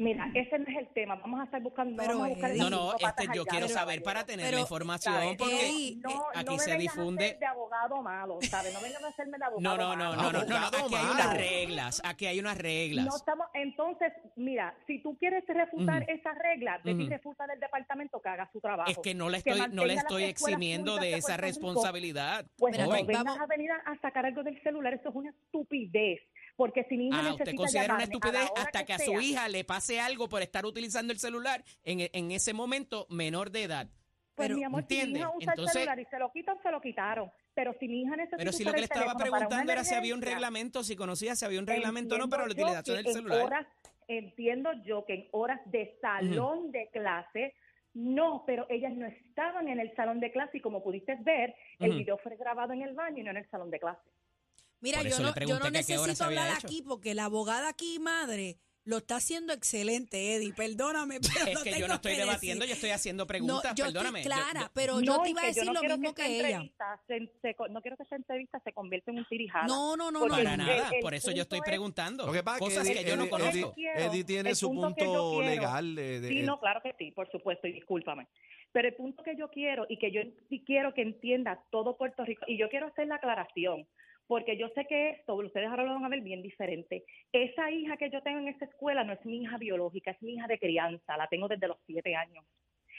Mira, 0.00 0.30
ese 0.32 0.58
no 0.58 0.64
es 0.66 0.78
el 0.78 0.88
tema. 0.94 1.16
Vamos 1.16 1.40
a 1.40 1.44
estar 1.44 1.60
buscando. 1.60 1.94
Pero, 1.94 2.14
vamos 2.14 2.24
a 2.24 2.28
buscar 2.30 2.50
Eddie. 2.52 2.58
las 2.62 2.70
No, 2.70 2.76
no, 2.90 2.92
este, 2.94 3.28
yo 3.34 3.44
quiero 3.44 3.68
saber 3.68 4.02
para 4.02 4.24
tener 4.24 4.46
Pero, 4.46 4.56
la 4.56 4.62
información 4.62 5.14
¿sabes? 5.14 5.36
porque 5.36 5.52
no, 5.98 6.10
eh, 6.10 6.16
no 6.16 6.22
aquí 6.34 6.50
me 6.52 6.58
se 6.58 6.70
vengas 6.70 6.96
a 6.96 7.00
difunde... 7.00 7.24
hacer 7.26 7.38
de 7.38 7.46
abogado 7.46 8.02
malo, 8.02 8.38
¿sabes? 8.40 8.72
No 8.72 8.80
vengas 8.80 9.04
a 9.04 9.08
hacerme 9.08 9.36
de 9.36 9.44
abogado 9.44 9.60
No, 9.60 9.76
no, 9.76 9.96
no, 9.96 10.16
malo. 10.16 10.22
no, 10.22 10.32
no, 10.32 10.44
no, 10.46 10.58
no, 10.58 10.66
aquí 10.86 10.94
hay 10.94 11.04
unas 11.04 11.36
reglas, 11.36 12.02
aquí 12.02 12.26
hay 12.26 12.40
unas 12.40 12.56
reglas. 12.56 13.04
No 13.04 13.14
estamos, 13.14 13.46
entonces, 13.52 14.10
mira, 14.36 14.74
si 14.86 15.02
tú 15.02 15.18
quieres 15.18 15.44
refutar 15.46 16.02
Ujú. 16.04 16.12
esa 16.12 16.32
regla, 16.32 16.80
ve 16.82 16.92
y 16.92 16.94
Ujú. 16.94 17.10
refuta 17.10 17.46
del 17.46 17.60
departamento 17.60 18.22
que 18.22 18.28
haga 18.30 18.48
su 18.54 18.60
trabajo. 18.62 18.90
Es 18.90 18.96
que 19.00 19.14
no 19.14 19.28
le 19.28 19.36
estoy, 19.36 19.60
no 19.70 19.84
le 19.84 19.94
estoy 19.94 20.24
eximiendo 20.24 20.96
de 20.96 21.10
de 21.10 21.16
esa 21.16 21.36
responsabilidad. 21.36 22.46
Pues 22.56 22.78
no 22.78 22.88
vengas 22.90 23.38
a 23.38 23.46
venir 23.46 23.70
a, 23.70 23.76
a 23.90 24.00
sacar 24.00 24.24
algo 24.24 24.42
del 24.42 24.62
celular, 24.62 24.94
eso 24.94 25.10
es 25.10 25.14
una 25.14 25.28
estupidez. 25.28 26.20
Porque 26.60 26.84
si 26.90 26.98
mi 26.98 27.06
hija 27.08 27.20
Ah, 27.20 27.22
necesita 27.22 27.44
usted 27.44 27.56
considera 27.56 27.94
una 27.94 28.04
estupidez 28.04 28.50
hasta 28.54 28.84
que 28.84 28.92
a 28.92 28.98
su 28.98 29.12
sea, 29.12 29.22
hija 29.22 29.48
le 29.48 29.64
pase 29.64 29.98
algo 29.98 30.28
por 30.28 30.42
estar 30.42 30.66
utilizando 30.66 31.10
el 31.10 31.18
celular 31.18 31.64
en, 31.84 32.00
en 32.12 32.30
ese 32.32 32.52
momento 32.52 33.06
menor 33.08 33.50
de 33.50 33.62
edad. 33.62 33.86
Pues 34.34 34.48
Pero, 34.48 34.56
mi 34.58 34.64
amor, 34.64 34.84
si 34.86 34.94
mi 34.94 35.00
¿entiende? 35.00 35.18
hija 35.20 35.30
usa 35.34 35.52
Entonces- 35.52 35.74
el 35.76 35.80
celular 35.80 36.00
y 36.00 36.04
se 36.04 36.18
lo 36.18 36.30
quitan, 36.32 36.62
se 36.62 36.70
lo 36.70 36.80
quitaron. 36.82 37.32
Pero 37.54 37.74
si 37.80 37.88
mi 37.88 38.02
hija 38.02 38.14
necesita 38.14 38.36
Pero 38.36 38.52
si 38.52 38.64
lo 38.64 38.72
que 38.72 38.80
le 38.80 38.84
el 38.86 38.92
estaba 38.92 39.14
preguntando 39.14 39.72
era 39.72 39.84
si 39.84 39.94
había 39.94 40.14
un 40.14 40.20
reglamento, 40.20 40.84
si 40.84 40.96
conocía 40.96 41.34
si 41.34 41.46
había 41.46 41.60
un 41.60 41.66
reglamento 41.66 42.16
o 42.16 42.18
no 42.18 42.28
para 42.28 42.44
la 42.46 42.52
utilización 42.52 42.96
del 42.96 43.04
que 43.06 43.12
celular. 43.14 43.42
horas- 43.42 43.66
entiendo 44.06 44.70
yo 44.84 45.06
que 45.06 45.14
en 45.14 45.28
horas 45.32 45.60
de 45.64 45.96
salón 46.02 46.72
de 46.72 46.90
clase, 46.92 47.54
no, 47.94 48.44
pero 48.46 48.66
ellas 48.68 48.92
no 48.92 49.06
estaban 49.06 49.66
en 49.68 49.80
el 49.80 49.94
salón 49.96 50.20
de 50.20 50.30
clase 50.30 50.58
y 50.58 50.60
como 50.60 50.82
pudiste 50.82 51.16
ver, 51.20 51.54
el 51.78 51.88
Ujú. 51.90 51.98
video 52.00 52.18
fue 52.18 52.36
grabado 52.36 52.74
en 52.74 52.82
el 52.82 52.92
baño 52.94 53.18
y 53.20 53.22
no 53.22 53.30
en 53.30 53.38
el 53.38 53.48
salón 53.50 53.70
de 53.70 53.78
clase. 53.80 54.00
Mira, 54.80 55.02
yo 55.02 55.18
no, 55.20 55.34
yo 55.34 55.58
no 55.58 55.70
necesito 55.70 56.24
hablar 56.24 56.56
hecho. 56.58 56.66
aquí 56.66 56.82
porque 56.82 57.14
la 57.14 57.24
abogada 57.26 57.68
aquí, 57.68 57.98
madre, 57.98 58.56
lo 58.84 58.96
está 58.96 59.16
haciendo 59.16 59.52
excelente, 59.52 60.34
Eddie. 60.34 60.54
Perdóname, 60.54 61.20
pero 61.20 61.46
Es 61.46 61.54
lo 61.54 61.62
que 61.62 61.78
yo 61.78 61.86
no 61.86 61.94
estoy 61.94 62.16
debatiendo, 62.16 62.64
yo 62.64 62.72
estoy 62.72 62.90
haciendo 62.90 63.24
No, 63.24 63.26
preguntas, 63.26 63.74
yo 63.74 63.84
perdóname. 63.84 64.20
estoy 64.22 64.32
clara, 64.32 64.60
yo- 64.62 64.70
pero 64.72 64.94
no, 64.94 65.00
yo 65.02 65.22
te 65.22 65.28
y 65.28 65.30
iba 65.32 65.42
a 65.42 65.46
decir 65.46 65.64
no 65.66 65.72
lo 65.74 65.82
mismo 65.82 66.14
que, 66.14 66.22
que 66.22 66.36
ella. 66.38 66.48
entrevista 66.48 67.00
se- 67.06 67.30
se 67.42 67.54
co- 67.54 67.68
no 67.68 67.82
quiero 67.82 67.96
que 67.98 68.04
esta 68.04 68.16
entrevista 68.16 68.58
se 68.64 68.72
convierta 68.72 69.10
en 69.10 69.18
un 69.18 69.26
tirijala. 69.28 69.66
No, 69.66 69.96
no, 69.96 70.10
no, 70.10 70.20
no. 70.26 70.28
para 70.28 70.56
no. 70.56 70.64
nada, 70.64 70.88
el- 70.88 70.94
el 70.94 71.00
por 71.02 71.14
eso 71.14 71.30
yo 71.30 71.42
estoy 71.42 71.60
preguntando. 71.60 72.24
Lo 72.26 72.32
que 72.32 72.42
pasa 72.42 72.56
es 72.56 72.62
cosas 72.62 72.88
que 72.88 73.04
yo 73.04 73.16
no 73.16 73.28
conozco. 73.28 73.74
Eddie- 73.76 73.92
Eddie 74.06 74.24
tiene 74.24 74.54
su 74.54 74.70
punto 74.72 75.42
legal. 75.42 75.94
de- 75.94 76.20
de- 76.20 76.28
Sí, 76.28 76.42
no, 76.42 76.58
claro 76.58 76.80
que 76.82 76.94
sí, 76.98 77.10
por 77.10 77.30
supuesto, 77.30 77.66
y 77.68 77.72
discúlpame. 77.72 78.26
Pero 78.72 78.88
el 78.88 78.94
punto 78.94 79.22
que 79.22 79.36
yo 79.36 79.50
quiero 79.50 79.84
y 79.90 79.98
que 79.98 80.10
yo 80.12 80.22
sí 80.48 80.62
quiero 80.64 80.94
que 80.94 81.02
entienda 81.02 81.62
todo 81.70 81.98
Puerto 81.98 82.24
Rico, 82.24 82.44
y 82.48 82.56
yo 82.56 82.68
quiero 82.70 82.86
hacer 82.86 83.08
la 83.08 83.16
aclaración, 83.16 83.86
porque 84.30 84.56
yo 84.56 84.68
sé 84.76 84.84
que 84.86 85.10
esto, 85.10 85.34
ustedes 85.34 85.66
ahora 85.68 85.82
lo 85.82 85.94
van 85.94 86.04
a 86.04 86.08
ver 86.08 86.20
bien 86.20 86.40
diferente. 86.40 87.04
Esa 87.32 87.68
hija 87.72 87.96
que 87.96 88.10
yo 88.10 88.22
tengo 88.22 88.38
en 88.38 88.46
esa 88.46 88.64
escuela 88.64 89.02
no 89.02 89.12
es 89.12 89.24
mi 89.26 89.42
hija 89.42 89.58
biológica, 89.58 90.12
es 90.12 90.22
mi 90.22 90.34
hija 90.34 90.46
de 90.46 90.56
crianza, 90.56 91.16
la 91.16 91.26
tengo 91.26 91.48
desde 91.48 91.66
los 91.66 91.78
siete 91.84 92.14
años. 92.14 92.44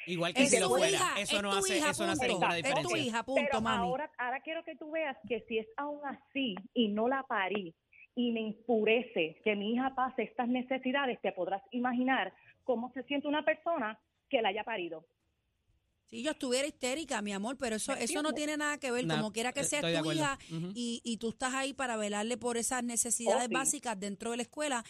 Igual 0.07 0.33
que 0.33 0.41
Es 0.43 0.49
si 0.51 0.59
lo 0.59 0.67
fuera. 0.67 0.89
hija, 0.89 1.13
eso 1.21 1.37
es 1.37 1.41
no 1.41 1.51
tu 1.51 1.57
hace, 1.59 1.77
hija, 1.77 1.91
eso 1.91 2.05
no 2.05 2.11
hace 2.11 2.27
ninguna 2.27 2.57
Es 2.57 2.63
tu 2.63 2.67
diferencia. 2.67 2.97
hija, 2.97 3.23
punto, 3.23 3.41
Pero 3.49 3.61
mami. 3.61 3.77
ahora, 3.87 4.11
ahora 4.17 4.41
quiero 4.41 4.61
que 4.65 4.75
tú 4.75 4.91
veas 4.91 5.15
que 5.29 5.39
si 5.47 5.59
es 5.59 5.67
aún 5.77 6.01
así 6.05 6.55
y 6.73 6.89
no 6.89 7.07
la 7.07 7.23
parí 7.23 7.73
y 8.13 8.31
me 8.33 8.41
enfurece 8.41 9.37
que 9.41 9.55
mi 9.55 9.75
hija 9.75 9.95
pase 9.95 10.23
estas 10.23 10.49
necesidades, 10.49 11.17
te 11.21 11.31
podrás 11.31 11.63
imaginar 11.71 12.33
cómo 12.65 12.91
se 12.91 13.03
siente 13.03 13.29
una 13.29 13.45
persona 13.45 13.97
que 14.29 14.41
la 14.41 14.49
haya 14.49 14.65
parido. 14.65 15.05
Si 16.11 16.21
yo 16.23 16.31
estuviera 16.31 16.67
histérica, 16.67 17.21
mi 17.21 17.31
amor, 17.31 17.55
pero 17.57 17.77
eso, 17.77 17.93
¿Me 17.95 18.03
eso 18.03 18.21
no 18.21 18.33
tiene 18.33 18.57
nada 18.57 18.77
que 18.77 18.91
ver, 18.91 19.07
como 19.07 19.31
quiera 19.31 19.53
que 19.53 19.61
eh, 19.61 19.63
sea 19.63 19.79
tu 19.81 20.11
hija 20.11 20.37
y, 20.75 20.99
y 21.05 21.15
tú 21.17 21.29
estás 21.29 21.53
ahí 21.53 21.73
para 21.73 21.95
velarle 21.95 22.35
por 22.35 22.57
esas 22.57 22.83
necesidades 22.83 23.45
Oh, 23.45 23.47
sí. 23.47 23.53
básicas 23.53 23.97
dentro 23.97 24.31
de 24.31 24.37
la 24.37 24.43
escuela. 24.43 24.83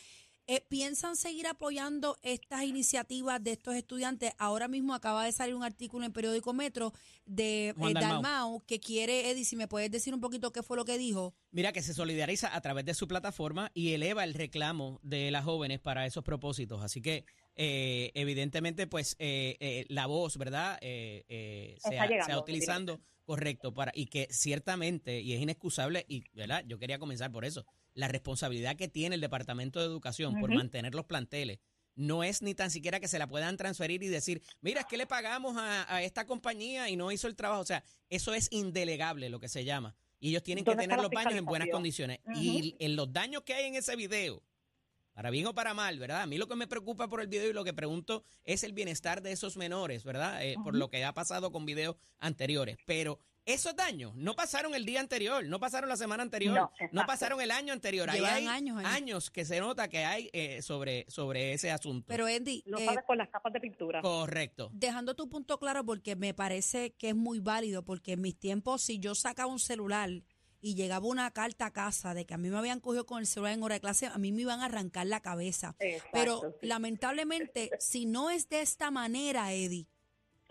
Eh, 0.54 0.66
¿Piensan 0.68 1.16
seguir 1.16 1.48
apoyando 1.48 2.18
estas 2.24 2.64
iniciativas 2.64 3.42
de 3.42 3.54
estos 3.54 3.74
estudiantes? 3.74 4.34
Ahora 4.38 4.68
mismo 4.68 4.94
acaba 4.94 5.24
de 5.24 5.32
salir 5.32 5.56
un 5.56 5.64
artículo 5.64 6.06
en 6.06 6.12
Periódico 6.12 6.52
Metro 6.52 6.92
de 7.26 7.70
eh, 7.70 7.74
Dalmau. 7.78 7.94
Dalmau 7.94 8.66
que 8.66 8.82
quiere, 8.82 9.30
Eddie, 9.32 9.46
si 9.46 9.56
me 9.56 9.70
puedes 9.70 9.90
decir 9.90 10.14
un 10.14 10.20
poquito 10.20 10.52
qué 10.52 10.62
fue 10.62 10.76
lo 10.76 10.84
que 10.84 10.98
dijo. 10.98 11.34
Mira 11.52 11.72
que 11.72 11.82
se 11.82 11.94
solidariza 11.94 12.54
a 12.54 12.60
través 12.60 12.84
de 12.84 12.94
su 12.94 13.08
plataforma 13.08 13.72
y 13.74 13.94
eleva 13.94 14.26
el 14.26 14.34
reclamo 14.34 15.00
de 15.04 15.32
las 15.32 15.46
jóvenes 15.46 15.80
para 15.80 16.06
esos 16.06 16.26
propósitos. 16.26 16.84
Así 16.84 17.02
que, 17.02 17.24
eh, 17.56 18.12
evidentemente, 18.14 18.88
pues 18.88 19.16
eh, 19.20 19.56
eh, 19.62 19.86
la 19.88 20.06
voz, 20.06 20.38
¿verdad? 20.38 20.78
Eh, 20.82 21.24
eh, 21.30 21.78
se, 21.80 21.92
Está 21.92 22.04
ha- 22.04 22.08
se 22.08 22.12
llegando, 22.14 22.34
ha 22.34 22.42
utilizando 22.42 23.00
correcto 23.24 23.74
para 23.74 23.94
y 23.96 24.08
que 24.08 24.28
ciertamente 24.32 25.22
y 25.22 25.32
es 25.32 25.40
inexcusable 25.40 26.06
y, 26.10 26.26
¿verdad? 26.34 26.66
Yo 26.68 26.78
quería 26.78 27.00
comenzar 27.00 27.32
por 27.32 27.46
eso. 27.46 27.66
La 27.94 28.08
responsabilidad 28.08 28.76
que 28.76 28.88
tiene 28.88 29.16
el 29.16 29.22
Departamento 29.22 29.80
de 29.80 29.86
Educación 29.86 30.40
por 30.40 30.54
mantener 30.54 30.96
los 30.96 31.06
planteles 31.06 31.60
no 31.96 32.24
es 32.24 32.42
ni 32.42 32.56
tan 32.56 32.72
siquiera 32.72 33.00
que 33.00 33.08
se 33.08 33.20
la 33.20 33.28
puedan 33.28 33.58
transferir 33.58 34.02
y 34.04 34.08
decir, 34.08 34.42
mira, 34.62 34.82
es 34.82 34.88
que 34.88 34.98
le 34.98 35.08
pagamos 35.08 35.58
a, 35.58 35.94
a 35.94 36.02
esta 36.04 36.26
compañía 36.26 36.90
y 36.90 36.96
no 36.96 37.12
hizo 37.12 37.28
el 37.28 37.36
trabajo. 37.36 37.62
O 37.62 37.66
sea, 37.66 37.84
eso 38.10 38.34
es 38.34 38.48
indelegable, 38.52 39.30
lo 39.30 39.40
que 39.40 39.50
se 39.50 39.66
llama. 39.66 39.96
Y 40.20 40.30
ellos 40.30 40.44
tienen 40.44 40.64
que 40.64 40.72
¿Dónde 40.72 40.84
tener 40.84 41.02
los 41.02 41.10
baños 41.10 41.34
en 41.34 41.46
buenas 41.46 41.70
condiciones. 41.70 42.20
Y 42.36 42.76
en 42.80 42.96
los 42.96 43.12
daños 43.12 43.42
que 43.44 43.56
hay 43.56 43.66
en 43.66 43.76
ese 43.76 43.96
video, 43.96 44.44
para 45.14 45.32
bien 45.32 45.48
o 45.48 45.54
para 45.54 45.74
mal, 45.74 46.00
¿verdad? 46.00 46.22
A 46.22 46.28
mí 46.28 46.38
lo 46.38 46.48
que 46.48 46.56
me 46.56 46.68
preocupa 46.68 47.10
por 47.10 47.22
el 47.22 47.28
video 47.28 47.50
y 47.50 47.54
lo 47.54 47.64
que 47.64 47.74
pregunto 47.74 48.24
es 48.44 48.64
el 48.64 48.72
bienestar 48.72 49.22
de 49.22 49.32
esos 49.32 49.58
menores, 49.58 50.04
¿verdad? 50.04 50.46
Eh, 50.46 50.56
Por 50.64 50.76
lo 50.76 50.90
que 50.90 51.04
ha 51.04 51.14
pasado 51.14 51.52
con 51.52 51.66
videos 51.66 51.98
anteriores. 52.20 52.78
Pero 52.86 53.20
esos 53.46 53.76
daños 53.76 54.16
no 54.16 54.36
pasaron 54.36 54.76
el 54.76 54.86
día 54.86 55.00
anterior, 55.00 55.44
no 55.46 55.60
pasaron 55.60 55.90
la 55.90 55.98
semana 55.98 56.24
anterior, 56.24 56.70
No, 56.92 57.06
pasaron 57.06 57.42
el 57.42 57.52
año 57.52 57.74
anterior. 57.74 58.10
Ahí 58.10 58.24
hay 58.24 58.48
años 58.48 59.32
que 59.32 59.46
se 59.46 59.60
nota 59.60 59.88
que 59.88 60.06
hay 60.06 60.30
eh, 60.34 60.62
sobre, 60.62 61.06
sobre 61.10 61.54
ese 61.54 61.72
asunto. 61.72 62.06
Pero, 62.08 62.28
Eddie, 62.28 62.64
Lo 62.66 62.78
eh, 62.78 62.86
sabes 62.86 63.04
con 63.06 63.18
las 63.18 63.30
capas 63.30 63.54
de 63.54 63.60
pintura. 63.60 64.02
Correcto. 64.02 64.70
dejando 64.74 65.16
tu 65.16 65.30
punto 65.30 65.60
claro, 65.60 65.84
porque 65.84 66.16
me 66.16 66.34
parece 66.34 66.94
que 66.94 67.10
es 67.10 67.16
muy 67.16 67.40
válido, 67.40 67.84
porque 67.84 68.14
en 68.14 68.22
mis 68.22 68.38
tiempos, 68.38 68.82
si 68.82 69.00
yo 69.00 69.16
sacaba 69.16 69.52
un 69.52 69.60
celular 69.60 70.10
y 70.64 70.76
llegaba 70.76 71.08
una 71.08 71.32
carta 71.32 71.66
a 71.66 71.74
casa 71.74 72.14
de 72.14 72.26
que 72.26 72.36
a 72.36 72.38
mí 72.38 72.50
me 72.50 72.58
habían 72.58 72.80
cogido 72.80 73.06
con 73.08 73.20
el 73.20 73.26
celular 73.26 73.54
en 73.54 73.64
hora 73.64 73.76
de 73.76 73.82
clase, 73.82 74.06
a 74.06 74.18
mí 74.20 74.32
me 74.32 74.42
iban 74.44 74.60
a 74.62 74.66
arrancar 74.66 75.08
la 75.08 75.20
cabeza. 75.20 75.76
Exacto, 75.80 76.10
Pero 76.14 76.42
sí. 76.62 76.68
lamentablemente, 76.68 77.72
si 77.80 78.06
no 78.06 78.30
es 78.30 78.48
de 78.50 78.62
esta 78.62 78.92
manera, 78.92 79.52
Eddie, 79.54 79.88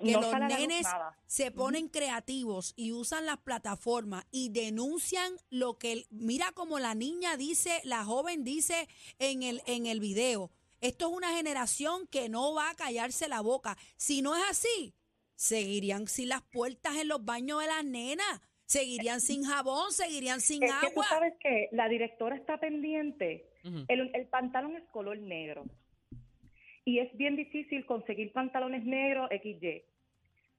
que 0.00 0.12
No 0.12 0.20
los 0.20 0.38
nenes 0.40 0.86
se 1.26 1.50
ponen 1.50 1.88
creativos 1.88 2.72
y 2.76 2.92
usan 2.92 3.26
las 3.26 3.38
plataformas 3.38 4.24
y 4.30 4.48
denuncian 4.50 5.32
lo 5.50 5.78
que 5.78 5.92
el- 5.92 6.06
mira 6.10 6.52
como 6.52 6.78
la 6.78 6.94
niña 6.94 7.36
dice, 7.36 7.80
la 7.84 8.04
joven 8.04 8.42
dice 8.44 8.88
en 9.18 9.42
el 9.42 9.62
en 9.66 9.86
el 9.86 10.00
video. 10.00 10.50
Esto 10.80 11.08
es 11.10 11.16
una 11.16 11.36
generación 11.36 12.06
que 12.06 12.28
no 12.28 12.54
va 12.54 12.70
a 12.70 12.74
callarse 12.74 13.28
la 13.28 13.42
boca. 13.42 13.76
Si 13.96 14.22
no 14.22 14.34
es 14.34 14.42
así, 14.48 14.94
seguirían 15.36 16.06
sin 16.08 16.28
las 16.30 16.42
puertas 16.42 16.96
en 16.96 17.08
los 17.08 17.24
baños 17.24 17.60
de 17.60 17.66
las 17.66 17.84
nenas, 17.84 18.40
seguirían 18.64 19.20
sin 19.20 19.44
jabón, 19.44 19.92
seguirían 19.92 20.40
sin 20.40 20.62
Es 20.62 20.72
que 20.80 20.86
tú 20.86 20.92
agua. 21.02 21.06
sabes 21.08 21.34
que 21.40 21.68
la 21.72 21.88
directora 21.88 22.36
está 22.36 22.58
pendiente. 22.58 23.46
El, 23.88 24.10
el 24.14 24.26
pantalón 24.28 24.74
es 24.76 24.84
color 24.90 25.18
negro. 25.18 25.64
Y 26.86 26.98
es 26.98 27.14
bien 27.16 27.36
difícil 27.36 27.84
conseguir 27.84 28.32
pantalones 28.32 28.84
negros 28.84 29.28
XY. 29.30 29.82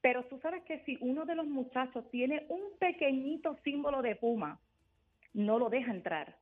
Pero 0.02 0.24
tú 0.26 0.40
sabes 0.40 0.64
que 0.64 0.84
si 0.86 0.98
uno 1.02 1.26
de 1.26 1.36
los 1.36 1.46
muchachos 1.48 2.10
tiene 2.12 2.46
un 2.50 2.78
pequeñito 2.80 3.58
símbolo 3.64 4.02
de 4.02 4.16
puma, 4.16 4.60
no 5.34 5.60
lo 5.60 5.70
deja 5.70 5.92
entrar. 5.92 6.38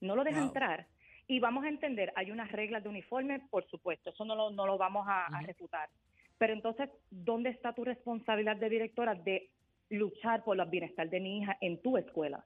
No 0.00 0.16
lo 0.16 0.24
deja 0.24 0.38
Wow. 0.38 0.48
entrar. 0.48 0.86
Y 1.28 1.40
vamos 1.40 1.64
a 1.64 1.68
entender, 1.68 2.12
hay 2.16 2.30
unas 2.30 2.50
reglas 2.50 2.82
de 2.82 2.88
uniforme, 2.88 3.40
por 3.50 3.68
supuesto, 3.68 4.10
eso 4.10 4.24
no 4.24 4.34
lo, 4.34 4.50
no 4.50 4.66
lo 4.66 4.78
vamos 4.78 5.06
a, 5.08 5.28
refutar. 5.42 5.90
Pero 6.38 6.54
entonces, 6.54 6.88
¿dónde 7.10 7.50
está 7.50 7.74
tu 7.74 7.84
responsabilidad 7.84 8.56
de 8.56 8.68
directora 8.70 9.14
de 9.14 9.50
luchar 9.90 10.42
por 10.44 10.58
el 10.58 10.66
bienestar 10.68 11.08
de 11.10 11.20
mi 11.20 11.38
hija 11.38 11.58
en 11.60 11.82
tu 11.82 11.98
escuela? 11.98 12.44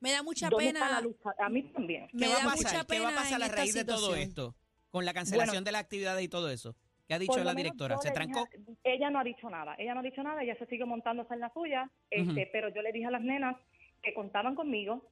Me 0.00 0.12
da 0.12 0.22
mucha 0.22 0.48
¿Dónde 0.48 0.68
está 0.68 0.80
pena. 0.86 0.90
la 0.92 1.00
lucha? 1.00 1.30
A 1.38 1.48
mí 1.48 1.62
también. 1.72 2.08
Me 2.12 2.20
¿Qué 2.26 2.28
va 2.28 2.34
da 2.34 2.40
a 2.40 2.44
pasar? 2.44 2.56
mucha 2.56 2.70
¿Qué 2.70 3.00
va 3.00 3.08
a 3.08 3.10
pena 3.10 3.22
pasar 3.22 3.42
a 3.42 3.48
raíz 3.48 3.74
de 3.74 3.84
todo 3.84 4.14
esto? 4.14 4.54
Con 4.90 5.04
la 5.04 5.12
cancelación 5.14 5.54
Bueno. 5.54 5.64
de 5.64 5.72
las 5.72 5.82
actividades 5.82 6.22
y 6.24 6.28
todo 6.28 6.50
eso. 6.50 6.76
¿Qué 7.08 7.14
ha 7.14 7.18
dicho 7.18 7.32
la 7.44 7.54
directora? 7.54 7.98
¿Se 7.98 8.10
trancó? 8.10 8.46
dije- 8.58 8.78
ella 8.84 9.10
no 9.10 9.18
ha 9.18 9.24
dicho 9.24 9.50
nada, 9.50 9.74
ella 9.78 9.94
no 9.94 10.00
ha 10.00 10.02
dicho 10.02 10.22
nada, 10.22 10.42
ella 10.42 10.56
se 10.56 10.66
sigue 10.66 10.84
montándose 10.84 11.34
en 11.34 11.40
la 11.40 11.52
suya, 11.52 11.90
este, 12.10 12.48
pero 12.52 12.68
yo 12.70 12.82
le 12.82 12.92
dije 12.92 13.06
a 13.06 13.10
las 13.10 13.22
nenas 13.22 13.56
que 14.02 14.14
contaban 14.14 14.54
conmigo, 14.54 15.04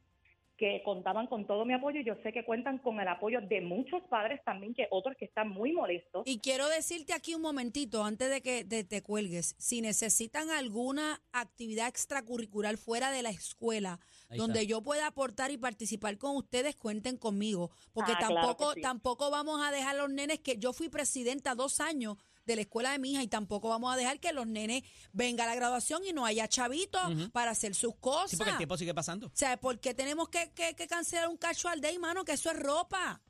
que 0.60 0.82
contaban 0.84 1.26
con 1.26 1.46
todo 1.46 1.64
mi 1.64 1.72
apoyo 1.72 2.00
y 2.00 2.04
yo 2.04 2.14
sé 2.22 2.34
que 2.34 2.44
cuentan 2.44 2.76
con 2.78 3.00
el 3.00 3.08
apoyo 3.08 3.40
de 3.40 3.62
muchos 3.62 4.02
padres 4.10 4.44
también, 4.44 4.74
que 4.74 4.86
otros 4.90 5.16
que 5.16 5.24
están 5.24 5.48
muy 5.48 5.72
molestos. 5.72 6.22
Y 6.26 6.38
quiero 6.38 6.68
decirte 6.68 7.14
aquí 7.14 7.34
un 7.34 7.40
momentito, 7.40 8.04
antes 8.04 8.28
de 8.28 8.42
que 8.42 8.62
te, 8.66 8.84
te 8.84 9.02
cuelgues, 9.02 9.54
si 9.58 9.80
necesitan 9.80 10.50
alguna 10.50 11.22
actividad 11.32 11.88
extracurricular 11.88 12.76
fuera 12.76 13.10
de 13.10 13.22
la 13.22 13.30
escuela, 13.30 13.98
donde 14.36 14.66
yo 14.66 14.82
pueda 14.82 15.06
aportar 15.06 15.50
y 15.50 15.56
participar 15.56 16.18
con 16.18 16.36
ustedes, 16.36 16.76
cuenten 16.76 17.16
conmigo, 17.16 17.70
porque 17.94 18.12
Ah, 18.14 18.18
tampoco, 18.20 18.74
sí. 18.74 18.82
tampoco 18.82 19.30
vamos 19.30 19.66
a 19.66 19.72
dejar 19.72 19.96
a 19.96 19.98
los 19.98 20.10
nenes 20.10 20.40
que 20.40 20.58
yo 20.58 20.74
fui 20.74 20.90
presidenta 20.90 21.54
dos 21.54 21.80
años 21.80 22.18
de 22.46 22.56
la 22.56 22.62
escuela 22.62 22.92
de 22.92 22.98
mi 22.98 23.12
hija 23.12 23.22
y 23.22 23.28
tampoco 23.28 23.68
vamos 23.68 23.92
a 23.92 23.96
dejar 23.96 24.20
que 24.20 24.32
los 24.32 24.46
nenes 24.46 24.82
venga 25.12 25.44
a 25.44 25.46
la 25.46 25.54
graduación 25.54 26.02
y 26.04 26.12
no 26.12 26.26
haya 26.26 26.48
chavitos 26.48 27.30
para 27.32 27.52
hacer 27.52 27.74
sus 27.74 27.96
cosas. 27.96 28.30
Sí, 28.30 28.36
porque 28.36 28.50
el 28.50 28.56
tiempo 28.56 28.76
sigue 28.76 28.94
pasando. 28.94 29.26
O 29.28 29.32
sea, 29.34 29.56
¿por 29.58 29.78
qué 29.80 29.94
tenemos 29.94 30.28
que, 30.28 30.52
que, 30.52 30.74
que 30.74 30.86
cancelar 30.86 31.28
un 31.28 31.36
casual 31.36 31.80
day, 31.80 31.98
mano? 31.98 32.24
Que 32.24 32.32
eso 32.32 32.50
es 32.50 32.58
ropa. 32.58 33.20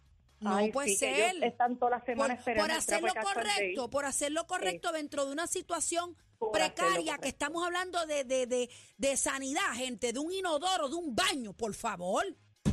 No 0.40 0.54
Ay, 0.54 0.72
puede 0.72 0.88
sí, 0.88 0.96
ser. 0.96 1.34
ellos 1.36 1.42
están 1.42 1.78
todas 1.78 1.92
las 1.92 2.00
Por, 2.00 2.14
semanas 2.14 2.38
esperando 2.38 2.64
por 2.64 2.70
el 2.70 2.78
hacer 2.78 3.02
lo 3.02 3.14
correcto, 3.22 3.90
por 3.90 4.04
hacer 4.06 4.32
lo 4.32 4.46
correcto 4.46 4.90
dentro 4.92 5.26
de 5.26 5.32
una 5.32 5.46
situación 5.46 6.16
Por 6.38 6.52
precaria 6.52 7.18
que 7.18 7.28
estamos 7.28 7.62
hablando 7.62 8.06
de, 8.06 8.24
de, 8.24 8.46
de, 8.46 8.70
de 8.96 9.16
sanidad, 9.18 9.74
gente, 9.74 10.14
de 10.14 10.18
un 10.18 10.32
inodoro, 10.32 10.88
de 10.88 10.94
un 10.94 11.14
baño, 11.14 11.52
por 11.52 11.74
favor. 11.74 12.24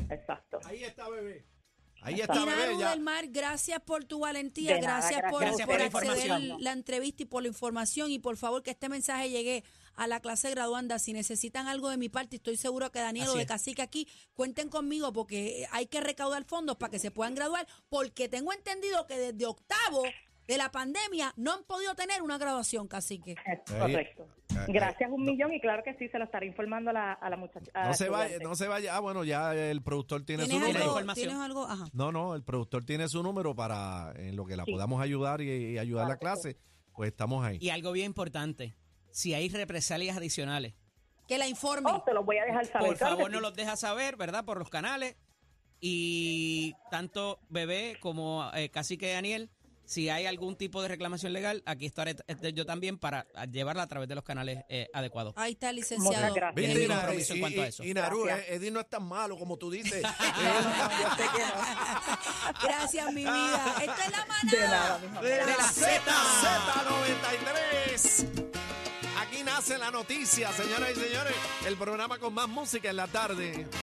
Exacto. 0.10 0.60
Ahí 0.63 0.84
está, 0.86 1.10
bebé. 1.10 1.46
Ahí 2.01 2.22
Está 2.22 2.46
bebé. 2.46 2.77
Ya. 2.77 2.92
del 2.92 3.01
Mar, 3.01 3.27
gracias 3.27 3.80
por 3.82 4.06
tu 4.06 4.20
valentía, 4.20 4.80
nada, 4.80 5.00
gracias, 5.00 5.32
por, 5.32 5.42
gracias 5.42 5.68
por 5.68 5.92
por 5.92 6.06
la 6.06 6.12
acceder 6.13 6.42
la 6.60 6.72
entrevista 6.72 7.24
y 7.24 7.25
por 7.25 7.42
la 7.42 7.50
información 7.50 8.12
y 8.12 8.20
por 8.20 8.38
favor 8.38 8.63
que 8.63 8.72
este 8.72 8.88
mensaje 8.89 9.30
llegue 9.30 9.63
a 9.96 10.08
la 10.08 10.20
clase 10.20 10.50
graduanda. 10.51 11.00
Si 11.00 11.12
necesitan 11.12 11.68
algo 11.68 11.89
de 11.89 11.98
mi 11.98 12.08
parte, 12.08 12.38
estoy 12.38 12.56
seguro 12.56 12.92
que 12.92 13.00
Daniel 13.00 13.30
o 13.30 13.36
de. 13.36 13.46
Cacique 13.46 13.82
aquí 13.82 14.08
cuenten 14.34 14.70
conmigo 14.70 15.12
porque 15.12 15.68
hay 15.72 15.88
que 15.88 16.00
recaudar 16.00 16.46
fondos 16.46 16.77
para 16.77 16.92
que 16.92 17.00
se 17.00 17.12
puedan 17.12 17.36
graduar 17.36 17.68
porque 17.89 18.30
tengo 18.30 18.54
entendido 18.54 19.06
que 19.08 19.18
desde 19.18 19.46
octavo 19.46 20.04
de 20.48 20.58
la 20.58 20.72
pandemia 20.72 21.34
no 21.36 21.54
han 21.54 21.63
podido 21.66 21.94
tener 21.96 22.22
una 22.22 22.38
graduación, 22.38 22.88
Cacique. 22.88 23.36
Correcto. 23.68 24.27
ahí- 24.50 24.74
Gracias 24.74 25.12
un 25.12 25.24
millón 25.25 25.54
y 25.54 25.60
claro 25.60 25.84
que 25.84 25.94
sí, 25.96 26.08
se 26.10 26.18
lo 26.18 26.24
estaré 26.25 26.46
informando 26.48 26.89
a 26.89 26.94
la, 26.94 27.13
a 27.13 27.30
la 27.30 27.38
muchacha. 27.38 27.70
a 27.74 27.84
No 27.84 27.88
la 27.89 27.94
se 27.94 28.10
vaya, 28.10 28.38
no 28.39 28.56
se 28.56 28.68
vaya. 28.68 28.96
Ah, 28.96 29.00
bueno, 29.01 29.24
ya 29.24 29.54
el 29.54 29.82
productor 29.84 30.24
tiene 30.25 30.44
su 30.44 30.50
¿Tienes 30.50 30.68
número. 30.70 30.84
algo? 30.86 30.94
Información. 30.96 31.27
¿Tienes 31.27 31.44
algo? 31.46 31.66
Ajá. 31.68 31.86
No, 31.94 32.12
no, 32.12 32.34
el 32.34 32.44
productor 32.44 32.86
tiene 32.86 33.08
su 33.10 33.22
número 33.22 33.56
para 33.56 34.13
en 34.16 34.36
lo 34.36 34.46
que 34.46 34.56
la 34.56 34.63
Sí. 34.66 34.72
podamos 34.72 35.01
ayudar 35.01 35.42
y, 35.42 35.50
y 35.74 35.77
ayudar 35.77 36.06
a 36.06 36.10
la 36.10 36.18
clase. 36.18 36.58
Pues 36.96 37.12
estamos 37.12 37.46
ahí. 37.46 37.58
Y 37.62 37.70
algo 37.70 37.92
bien 37.92 38.08
importante, 38.08 38.75
si 39.12 39.34
hay 39.34 39.50
represalias 39.50 40.18
adicionales, 40.18 40.74
Que 41.27 41.38
la 41.38 41.48
informe. 41.48 41.92
Oh, 41.92 42.01
te 42.04 42.13
lo 42.13 42.24
voy 42.24 42.38
a 42.38 42.46
dejar 42.46 42.66
saber. 42.66 42.88
por 42.88 42.98
favor 42.98 43.30
nos 43.30 43.42
los 43.42 43.54
deja 43.54 43.75
saber, 43.75 44.16
¿verdad? 44.16 44.46
Por 44.46 44.58
los 44.60 44.70
canales. 44.70 45.18
Y 45.80 46.74
tanto 46.89 47.39
Bebé 47.50 47.98
como 48.00 48.50
eh, 48.56 48.70
Cacique 48.70 49.12
Daniel, 49.12 49.51
si 49.88 50.10
hay 50.10 50.25
algún 50.25 50.56
tipo 50.58 50.82
de 50.82 50.89
reclamación 50.89 51.32
legal, 51.34 51.63
aquí 51.65 51.86
estaré 51.86 52.15
eh, 52.27 52.53
yo 52.53 52.66
también 52.66 52.98
para 53.00 53.25
llevarla 53.50 53.83
a 53.83 53.88
través 53.88 54.09
de 54.09 54.16
los 54.16 54.24
canales 54.24 54.64
eh, 54.70 54.90
adecuados. 54.94 55.33
Ahí 55.38 55.53
está 55.53 55.70
el 55.70 55.77
Muchas 55.77 55.92
licenciado. 55.92 56.33
gracias. 56.35 56.55
Tiene 56.55 56.74
¿Viste, 56.74 56.79
mi 56.79 56.85
Ina- 56.85 56.96
compromiso 57.01 57.33
en 57.33 57.38
y- 57.38 57.42
cuanto 57.42 57.62
a 57.62 57.66
y- 57.66 57.70
eso. 57.70 57.83
y 57.83 57.94
Naru, 57.94 58.27
eh, 58.27 58.46
Eddie 58.50 58.72
no 58.72 58.79
es 58.81 58.90
tan 58.90 59.03
malo 59.03 59.38
como 59.38 59.57
tú 59.57 59.72
dices. 59.72 60.03
Gracias, 62.64 63.14
mi 63.14 63.22
vida. 63.24 63.75
Esto 63.79 63.94
es 64.05 64.12
la 64.12 64.25
manada. 64.25 64.98
De 65.00 65.07
amor. 65.07 65.24
de 65.24 65.38
la 65.38 65.46
la 65.57 65.70
Z. 65.70 66.12
Z93. 66.12 68.25
Aquí 69.20 69.44
nace 69.44 69.77
la 69.77 69.92
noticia, 69.92 70.51
señoras 70.53 70.92
y 70.92 70.96
señores. 71.00 71.33
El 71.66 71.75
programa 71.77 72.18
con 72.20 72.33
más 72.33 72.48
música 72.48 72.90
en 72.90 72.96
la 72.98 73.07
tarde. 73.07 73.68